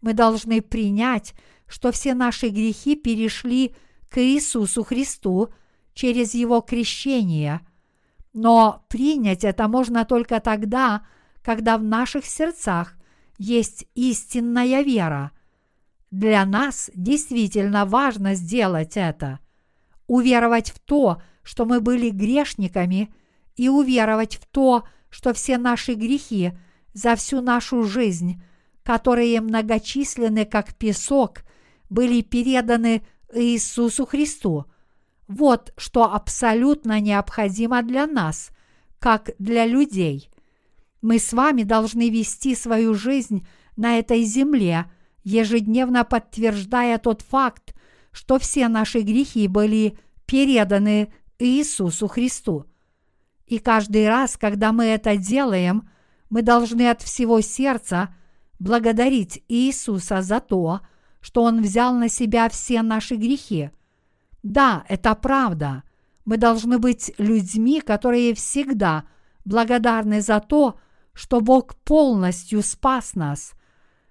[0.00, 1.34] Мы должны принять
[1.70, 3.74] что все наши грехи перешли
[4.08, 5.50] к Иисусу Христу
[5.94, 7.60] через Его крещение.
[8.32, 11.06] Но принять это можно только тогда,
[11.42, 12.96] когда в наших сердцах
[13.38, 15.30] есть истинная вера.
[16.10, 19.38] Для нас действительно важно сделать это.
[20.08, 23.14] Уверовать в то, что мы были грешниками,
[23.54, 26.52] и уверовать в то, что все наши грехи
[26.94, 28.42] за всю нашу жизнь,
[28.82, 31.42] которые многочисленны как песок,
[31.88, 33.02] были переданы
[33.32, 34.64] Иисусу Христу.
[35.28, 38.50] Вот что абсолютно необходимо для нас,
[38.98, 40.30] как для людей.
[41.02, 43.46] Мы с вами должны вести свою жизнь
[43.76, 44.90] на этой земле,
[45.22, 47.74] ежедневно подтверждая тот факт,
[48.12, 52.66] что все наши грехи были переданы Иисусу Христу.
[53.50, 55.90] И каждый раз, когда мы это делаем,
[56.30, 58.14] мы должны от всего сердца
[58.60, 60.82] благодарить Иисуса за то,
[61.20, 63.70] что Он взял на себя все наши грехи.
[64.44, 65.82] Да, это правда.
[66.24, 69.02] Мы должны быть людьми, которые всегда
[69.44, 70.78] благодарны за то,
[71.12, 73.54] что Бог полностью спас нас.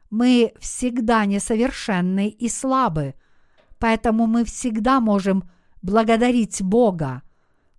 [0.10, 3.16] Мы всегда несовершенны и слабы,
[3.78, 5.50] поэтому мы всегда можем
[5.82, 7.22] благодарить Бога.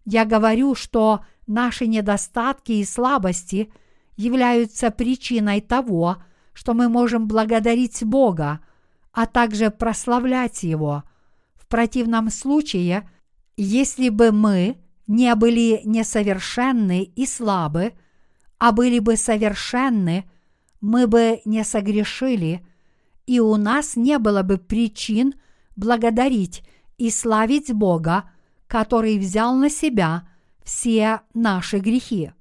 [0.04, 3.72] Я говорю, что наши недостатки и слабости
[4.16, 6.22] являются причиной того,
[6.52, 8.60] что мы можем благодарить Бога,
[9.12, 11.04] а также прославлять Его.
[11.54, 13.08] В противном случае,
[13.56, 14.76] если бы мы
[15.06, 17.92] не были несовершенны и слабы,
[18.58, 20.30] а были бы совершенны,
[20.80, 22.66] мы бы не согрешили,
[23.26, 25.34] и у нас не было бы причин
[25.76, 26.62] благодарить
[26.98, 28.30] и славить Бога,
[28.70, 30.28] который взял на себя
[30.62, 32.32] все наши грехи.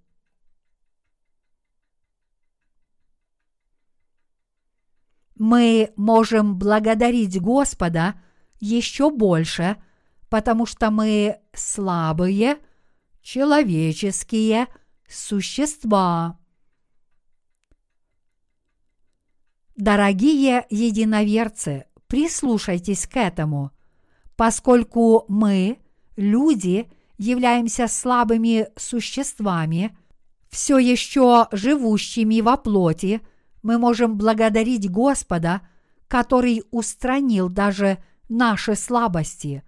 [5.33, 8.13] Мы можем благодарить Господа
[8.59, 9.81] еще больше,
[10.29, 12.59] потому что мы слабые,
[13.23, 14.67] человеческие
[15.07, 16.37] существа.
[19.75, 23.71] Дорогие единоверцы, прислушайтесь к этому,
[24.35, 25.79] поскольку мы,
[26.19, 29.97] люди, являемся слабыми существами,
[30.49, 33.21] все еще живущими во плоти,
[33.63, 35.61] мы можем благодарить Господа,
[36.07, 37.99] который устранил даже
[38.29, 39.63] наши слабости.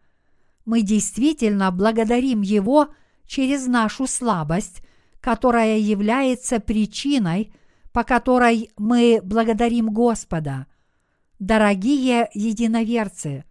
[0.66, 2.90] Мы действительно благодарим Его
[3.26, 4.82] через нашу слабость,
[5.20, 7.54] которая является причиной,
[7.92, 10.68] по которой мы благодарим Господа.
[11.40, 13.44] Дорогие единоверцы,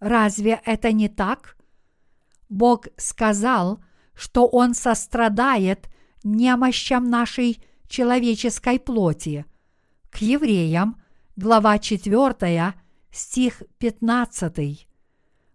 [0.00, 1.56] разве это не так?
[2.48, 3.80] Бог сказал,
[4.14, 5.88] что Он сострадает
[6.24, 9.44] немощам нашей человеческой плоти.
[10.10, 11.00] К евреям,
[11.36, 12.74] глава 4,
[13.10, 14.88] стих 15.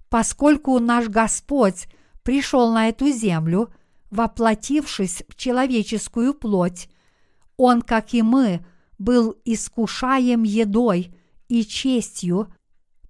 [0.10, 1.88] Поскольку наш Господь
[2.24, 3.70] пришел на эту землю,
[4.10, 6.90] воплотившись в человеческую плоть,
[7.58, 8.66] Он, как и мы,
[9.00, 11.16] был искушаем едой
[11.48, 12.54] и честью,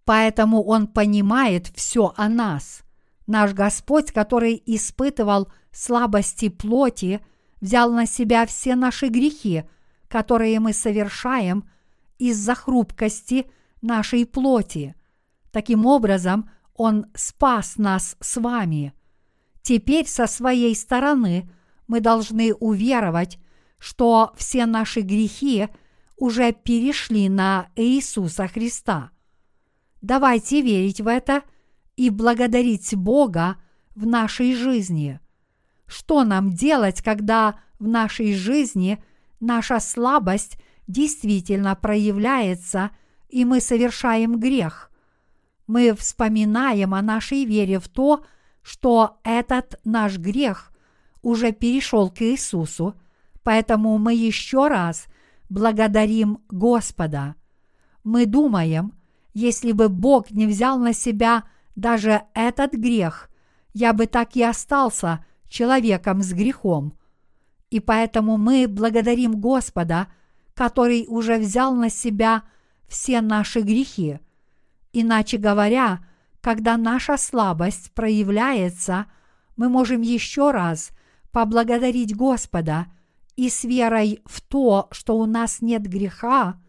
[0.06, 2.84] поэтому Он понимает все о нас–
[3.32, 7.22] Наш Господь, который испытывал слабости плоти,
[7.62, 9.64] взял на себя все наши грехи,
[10.10, 11.64] которые мы совершаем
[12.18, 13.50] из-за хрупкости
[13.82, 14.96] нашей плоти.
[15.50, 18.94] Таким образом, Он спас нас с вами.
[19.62, 21.50] Теперь со своей стороны
[21.88, 23.40] мы должны уверовать,
[23.78, 25.70] что все наши грехи
[26.18, 29.12] уже перешли на Иисуса Христа.
[30.02, 31.44] Давайте верить в это–
[32.02, 33.58] и благодарить Бога
[33.94, 35.20] в нашей жизни.
[35.86, 39.04] Что нам делать, когда в нашей жизни
[39.40, 42.90] наша слабость действительно проявляется,
[43.30, 44.90] и мы совершаем грех?
[45.68, 48.26] Мы вспоминаем о нашей вере в то,
[48.64, 50.72] что этот наш грех
[51.22, 52.96] уже перешел к Иисусу,
[53.44, 55.06] поэтому мы еще раз
[55.50, 57.36] благодарим Господа.
[58.04, 58.94] Мы думаем,
[59.36, 61.44] если бы Бог не взял на себя–
[61.82, 63.30] даже этот грех,
[63.74, 66.94] я бы так и остался человеком с грехом.
[67.70, 70.08] И поэтому мы благодарим Господа,
[70.54, 72.44] который уже взял на себя
[72.88, 74.20] все наши грехи.
[74.94, 76.06] Иначе говоря,
[76.42, 79.08] когда наша слабость проявляется,
[79.56, 80.92] мы можем еще раз
[81.32, 82.88] поблагодарить Господа
[83.36, 86.62] и с верой в то, что у нас нет греха,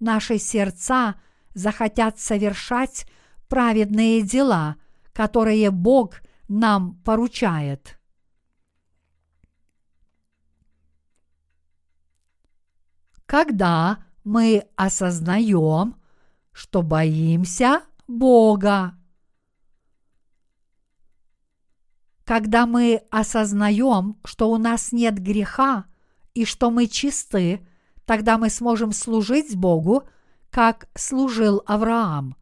[0.00, 1.16] наши сердца
[1.54, 3.06] захотят совершать
[3.50, 4.76] праведные дела,
[5.12, 7.98] которые Бог нам поручает.
[13.26, 15.96] Когда мы осознаем,
[16.52, 18.94] что боимся Бога.
[22.24, 25.86] Когда мы осознаем, что у нас нет греха
[26.34, 27.66] и что мы чисты,
[28.04, 30.04] тогда мы сможем служить Богу,
[30.50, 32.36] как служил Авраам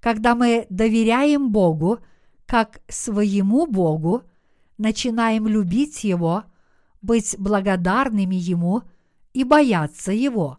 [0.00, 2.00] когда мы доверяем Богу
[2.46, 4.22] как своему Богу,
[4.76, 6.44] начинаем любить Его,
[7.00, 8.82] быть благодарными Ему
[9.32, 10.58] и бояться Его.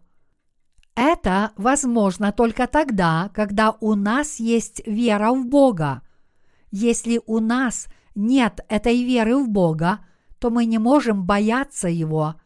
[0.94, 6.02] Это возможно только тогда, когда у нас есть вера в Бога.
[6.70, 10.00] Если у нас нет этой веры в Бога,
[10.38, 12.36] то мы не можем бояться Его.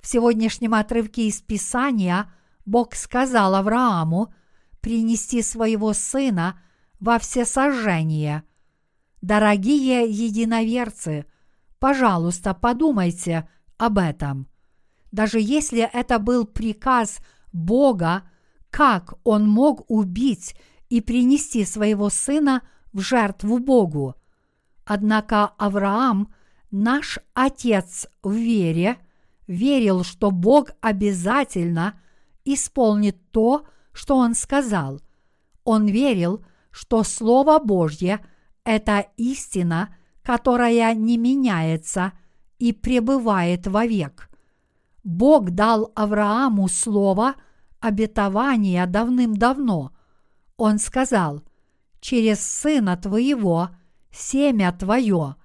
[0.00, 2.30] В сегодняшнем отрывке из Писания
[2.66, 4.34] Бог сказал Аврааму–
[4.84, 6.60] принести своего сына
[7.00, 8.42] во всесожжение.
[9.22, 11.24] Дорогие единоверцы,
[11.78, 14.46] пожалуйста, подумайте об этом.
[15.10, 17.20] Даже если это был приказ
[17.50, 18.24] Бога,
[18.68, 20.54] как он мог убить
[20.90, 22.60] и принести своего сына
[22.92, 24.16] в жертву Богу?
[24.84, 26.34] Однако Авраам,
[26.70, 28.98] наш отец в вере,
[29.46, 31.98] верил, что Бог обязательно
[32.44, 35.00] исполнит то, что он сказал.
[35.64, 38.20] Он верил, что Слово Божье–
[38.64, 42.12] это истина, которая не меняется
[42.58, 44.28] и пребывает вовек.
[45.04, 47.34] Бог дал Аврааму слово
[47.78, 49.92] обетования давным-давно.
[50.56, 51.42] Он сказал,
[52.00, 53.70] «Через сына твоего,
[54.10, 55.36] семя твое,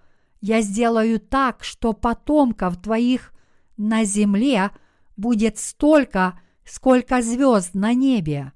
[0.42, 3.34] я сделаю так, что потомков твоих
[3.76, 4.72] на земле
[5.18, 6.40] будет столько,
[6.70, 8.54] сколько звезд на небе».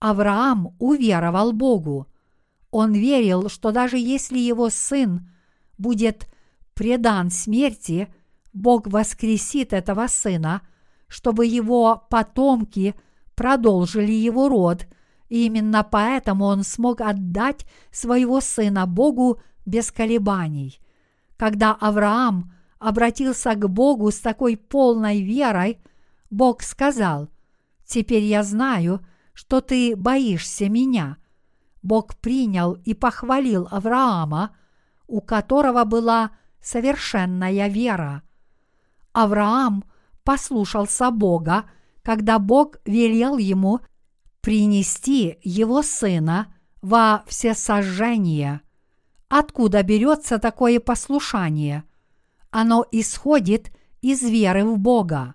[0.00, 2.06] Авраам уверовал Богу.
[2.70, 5.28] Он верил, что даже если его сын
[5.78, 6.28] будет
[6.74, 8.08] предан смерти,
[8.52, 10.62] Бог воскресит этого сына,
[11.08, 12.94] чтобы его потомки
[13.34, 14.86] продолжили его род,
[15.28, 20.80] и именно поэтому он смог отдать своего сына Богу без колебаний.
[21.36, 25.78] Когда Авраам обратился к Богу с такой полной верой,
[26.30, 27.28] Бог сказал,
[27.88, 29.00] «Теперь я знаю,
[29.32, 31.16] что ты боишься меня».
[31.82, 34.54] Бог принял и похвалил Авраама,
[35.06, 38.22] у которого была совершенная вера.
[39.12, 39.84] Авраам
[40.22, 41.64] послушался Бога,
[42.02, 43.80] когда Бог велел ему
[44.42, 48.60] принести его сына во всесожжение.
[49.28, 51.84] Откуда берется такое послушание?
[52.50, 53.72] Оно исходит
[54.02, 55.34] из веры в Бога.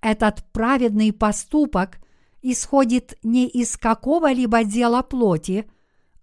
[0.00, 1.98] Этот праведный поступок
[2.42, 5.68] исходит не из какого-либо дела плоти,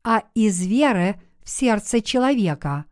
[0.03, 2.85] а из веры в сердце человека.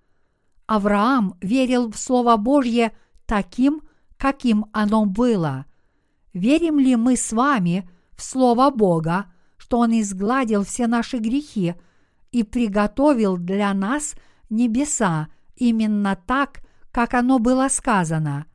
[0.66, 3.82] Авраам верил в Слово Божье таким,
[4.18, 5.66] каким оно было.
[6.34, 11.76] Верим ли мы с вами в Слово Бога, что Он изгладил все наши грехи
[12.32, 14.16] и приготовил для нас
[14.50, 16.62] небеса именно так,
[16.92, 18.48] как оно было сказано?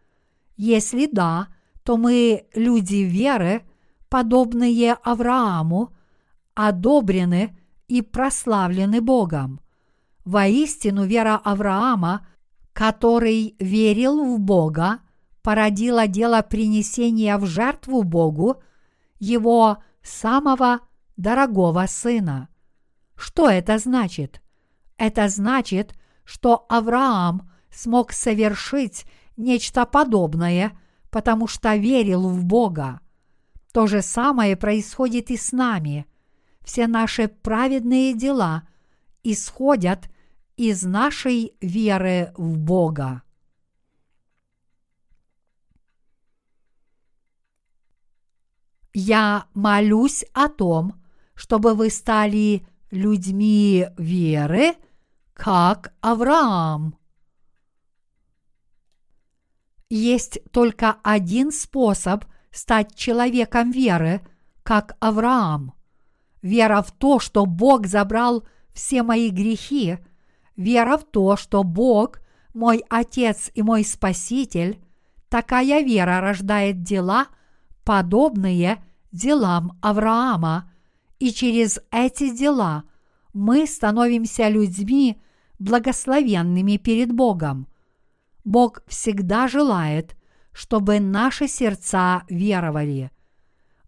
[0.57, 1.49] Если да,
[1.89, 3.63] то мы люди веры,
[4.11, 5.97] подобные Аврааму,
[6.53, 9.59] одобрены и прославлены Богом.
[10.27, 12.27] Воистину вера Авраама,
[12.75, 14.99] который верил в Бога,
[15.41, 18.63] породила дело принесения в жертву Богу
[19.19, 20.81] его самого
[21.17, 22.51] дорогого сына.
[23.17, 24.43] Что это значит?
[24.99, 29.07] Это значит, что Авраам смог совершить
[29.39, 30.79] нечто подобное,
[31.11, 33.01] потому что верил в Бога.
[33.73, 36.07] То же самое происходит и с нами.
[36.63, 38.69] Все наши праведные дела
[39.23, 40.11] исходят
[40.57, 43.23] из нашей веры в Бога.
[48.93, 51.01] Я молюсь о том,
[51.35, 54.73] чтобы вы стали людьми веры,
[55.35, 56.98] как Авраам.
[59.91, 64.21] Есть только один способ стать человеком веры,
[64.63, 65.73] как Авраам.
[66.43, 69.99] Вера в то, что Бог забрал все мои грехи,
[70.57, 72.21] вера в то, что Бог–
[72.59, 74.81] мой Отец и мой Спаситель,
[75.29, 77.29] такая вера рождает дела,
[77.85, 78.83] подобные
[79.13, 80.69] делам Авраама,
[81.21, 82.83] и через эти дела
[83.33, 85.21] мы становимся людьми
[85.61, 87.68] благословенными перед Богом.
[88.49, 90.17] Бог всегда желает,
[90.53, 93.11] чтобы наши сердца веровали.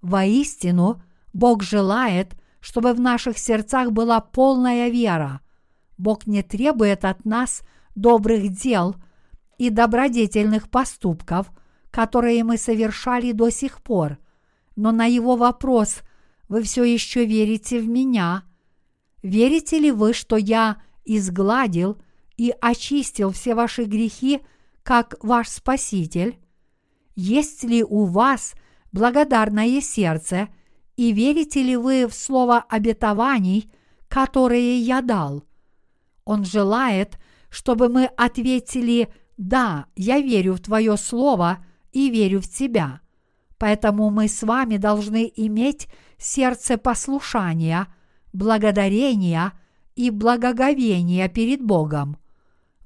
[0.02, 1.02] Воистину,
[1.32, 5.40] Бог желает, чтобы в наших сердцах была полная вера.
[5.98, 7.62] Бог не требует от нас
[7.94, 8.96] добрых дел
[9.58, 11.50] и добродетельных поступков,
[11.90, 14.18] которые мы совершали до сих пор–
[14.80, 16.00] но на его вопрос
[16.48, 18.44] «Вы все еще верите в меня?»
[19.22, 22.00] Верите ли вы, что я изгладил
[22.40, 24.40] и очистил все ваши грехи,
[24.82, 26.38] как ваш Спаситель?
[27.14, 28.54] Есть ли у вас
[28.92, 30.48] благодарное сердце,
[30.96, 33.70] и верите ли вы в слово обетований,
[34.08, 35.44] которые я дал?
[36.24, 37.18] Он желает,
[37.50, 41.58] чтобы мы ответили «Да, я верю в Твое Слово
[41.92, 43.02] и верю в Тебя».
[43.58, 47.86] Поэтому мы с вами должны иметь сердце послушания,
[48.32, 49.52] благодарения
[49.94, 52.16] и благоговения перед Богом.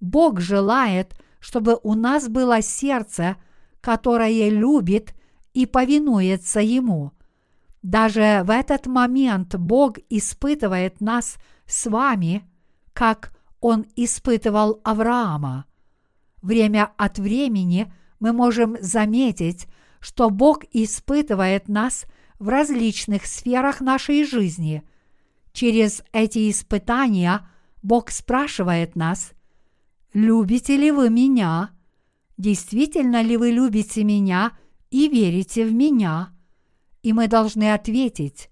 [0.05, 3.36] Бог желает, чтобы у нас было сердце,
[3.80, 5.14] которое любит
[5.55, 7.12] и повинуется Ему.
[7.82, 11.36] Даже в этот момент Бог испытывает нас
[11.66, 12.48] с вами,
[12.92, 15.64] как Он испытывал Авраама.
[16.42, 19.66] Время от времени мы можем заметить,
[20.00, 22.05] что Бог испытывает нас
[22.38, 24.82] в различных сферах нашей жизни.
[25.52, 27.48] Через эти испытания
[27.82, 29.32] Бог спрашивает нас,
[30.14, 31.70] любите ли вы меня?
[32.38, 34.52] Действительно ли вы любите меня
[34.90, 36.32] и верите в меня?
[37.02, 38.48] И мы должны ответить,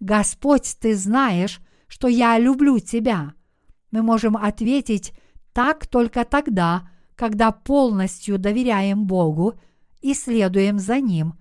[0.00, 3.34] Господь, ты знаешь, что я люблю тебя.
[3.92, 5.12] Мы можем ответить
[5.52, 9.54] так только тогда, когда полностью доверяем Богу
[10.00, 11.34] и следуем за Ним,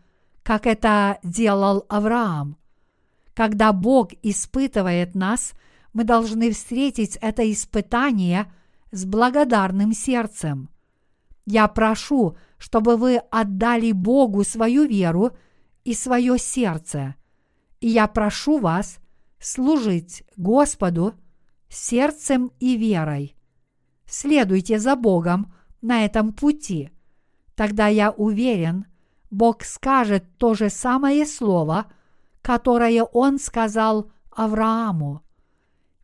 [0.44, 2.58] как это делал Авраам.
[3.34, 5.54] Когда Бог испытывает нас,
[5.94, 8.52] мы должны встретить это испытание
[8.94, 10.70] с благодарным сердцем.
[11.46, 15.32] Я прошу, чтобы вы отдали Богу свою веру
[15.84, 17.16] и свое сердце.
[17.82, 19.00] И я прошу вас
[19.40, 21.16] служить Господу
[21.70, 23.36] сердцем и верой.
[24.06, 26.92] Следуйте за Богом на этом пути.
[27.56, 28.86] Тогда я уверен,
[29.32, 31.92] Бог скажет то же самое слово,
[32.44, 35.24] которое Он сказал Аврааму.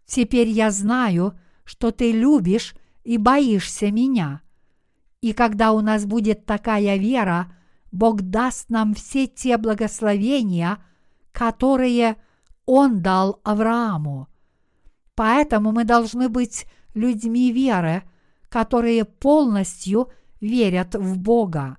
[0.05, 1.37] Теперь я знаю,
[1.69, 4.41] что ты любишь и боишься меня.
[5.21, 7.53] И когда у нас будет такая вера,
[7.91, 10.79] Бог даст нам все те благословения,
[11.31, 12.15] которые
[12.65, 14.29] Он дал Аврааму.
[15.13, 16.65] Поэтому мы должны быть
[16.95, 18.01] людьми веры,
[18.49, 20.09] которые полностью
[20.41, 21.77] верят в Бога.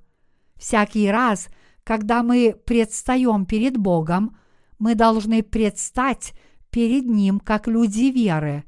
[0.54, 1.48] Всякий раз,
[1.82, 4.36] когда мы предстаем перед Богом,
[4.78, 6.32] мы должны предстать
[6.70, 8.62] перед Ним как люди веры.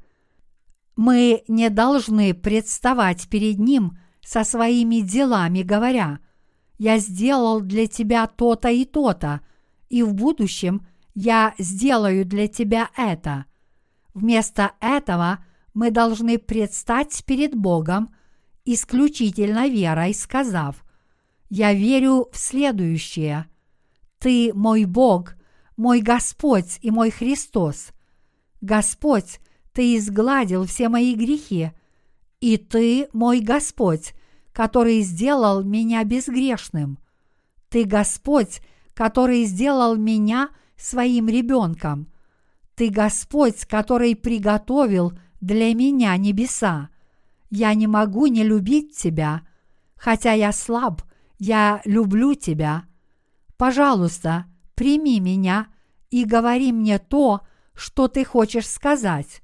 [0.95, 6.19] Мы не должны представать перед Ним со своими делами, говоря,
[6.77, 9.41] «Я сделал для тебя то-то и то-то,
[9.89, 10.85] и в будущем
[11.15, 13.45] я сделаю для тебя это».
[14.13, 18.13] Вместо этого мы должны предстать перед Богом
[18.65, 20.83] исключительно верой, сказав,
[21.49, 23.47] «Я верю в следующее.
[24.19, 25.35] Ты мой Бог,
[25.75, 27.91] мой Господь и мой Христос.
[28.61, 29.39] Господь,
[29.73, 31.71] Ты изгладил все мои грехи,
[32.39, 34.13] и Ты мой Господь,
[34.51, 36.99] который сделал меня безгрешным.
[37.69, 38.61] Ты Господь,
[38.93, 42.07] который сделал меня своим ребенком.
[42.75, 46.89] Ты Господь, который приготовил для меня небеса.
[47.49, 49.41] Я не могу не любить Тебя.
[49.95, 51.01] Хотя я слаб,
[51.39, 52.85] я люблю Тебя.
[53.57, 54.45] Пожалуйста,
[54.75, 55.67] прими меня
[56.11, 57.41] и говори мне то,
[57.73, 59.42] что ты хочешь сказать.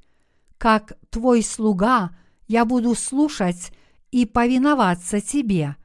[0.59, 2.11] Как твой слуга
[2.47, 3.71] я буду слушать
[4.11, 5.77] и повиноваться тебе,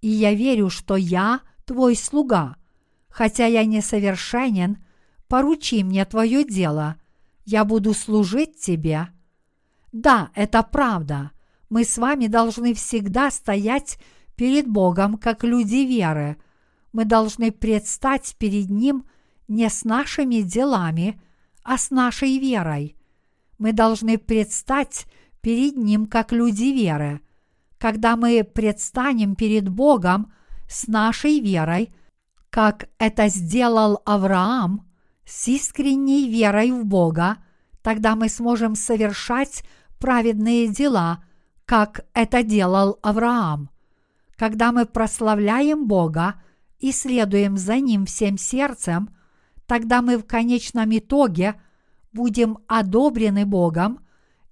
[0.00, 2.54] и я верю, что я твой слуга.
[3.08, 4.78] Хотя я несовершенен,
[5.26, 6.94] поручи мне твое дело,
[7.44, 9.08] я буду служить тебе.
[9.90, 11.32] Да, это правда.
[11.68, 13.98] Мы с вами должны всегда стоять
[14.36, 16.36] перед Богом как люди веры.
[16.92, 19.06] Мы должны предстать перед Ним
[19.48, 21.20] не с нашими делами,
[21.64, 22.94] а с нашей верой.
[23.60, 25.06] Мы должны предстать
[25.42, 27.20] перед Ним как люди веры.
[27.76, 30.32] Когда мы предстанем перед Богом
[30.66, 31.92] с нашей верой,
[32.48, 34.90] как это сделал Авраам,
[35.26, 37.36] с искренней верой в Бога,
[37.82, 39.62] тогда мы сможем совершать
[39.98, 41.22] праведные дела,
[41.66, 43.68] как это делал Авраам.
[44.36, 46.40] Когда мы прославляем Бога
[46.78, 49.14] и следуем за Ним всем сердцем,
[49.66, 51.60] тогда мы в конечном итоге
[52.12, 54.00] будем одобрены Богом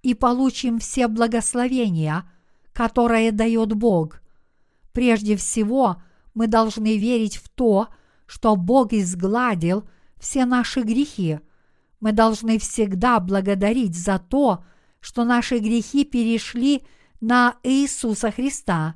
[0.02, 2.30] и получим все благословения,
[2.72, 4.20] которые дает Бог.
[4.92, 6.02] Прежде всего,
[6.34, 7.88] мы должны верить в то,
[8.26, 9.88] что Бог изгладил
[10.18, 11.40] все наши грехи.
[12.00, 14.64] Мы должны всегда благодарить за то,
[15.00, 16.84] что наши грехи перешли
[17.20, 18.94] на Иисуса Христа,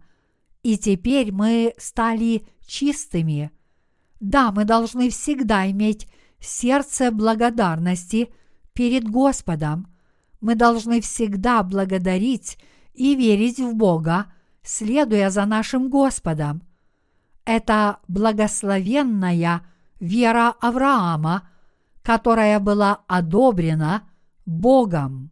[0.63, 3.51] и теперь мы стали чистыми.
[4.21, 6.07] Да, мы должны всегда иметь
[6.39, 8.33] сердце благодарности
[8.75, 9.87] перед Господом.
[10.41, 12.59] Мы должны всегда благодарить
[12.95, 14.27] и верить в Бога,
[14.62, 16.62] следуя за нашим Господом.
[17.45, 19.62] Это благословенная
[20.01, 21.49] вера Авраама,
[22.03, 24.09] которая была одобрена
[24.47, 25.31] Богом.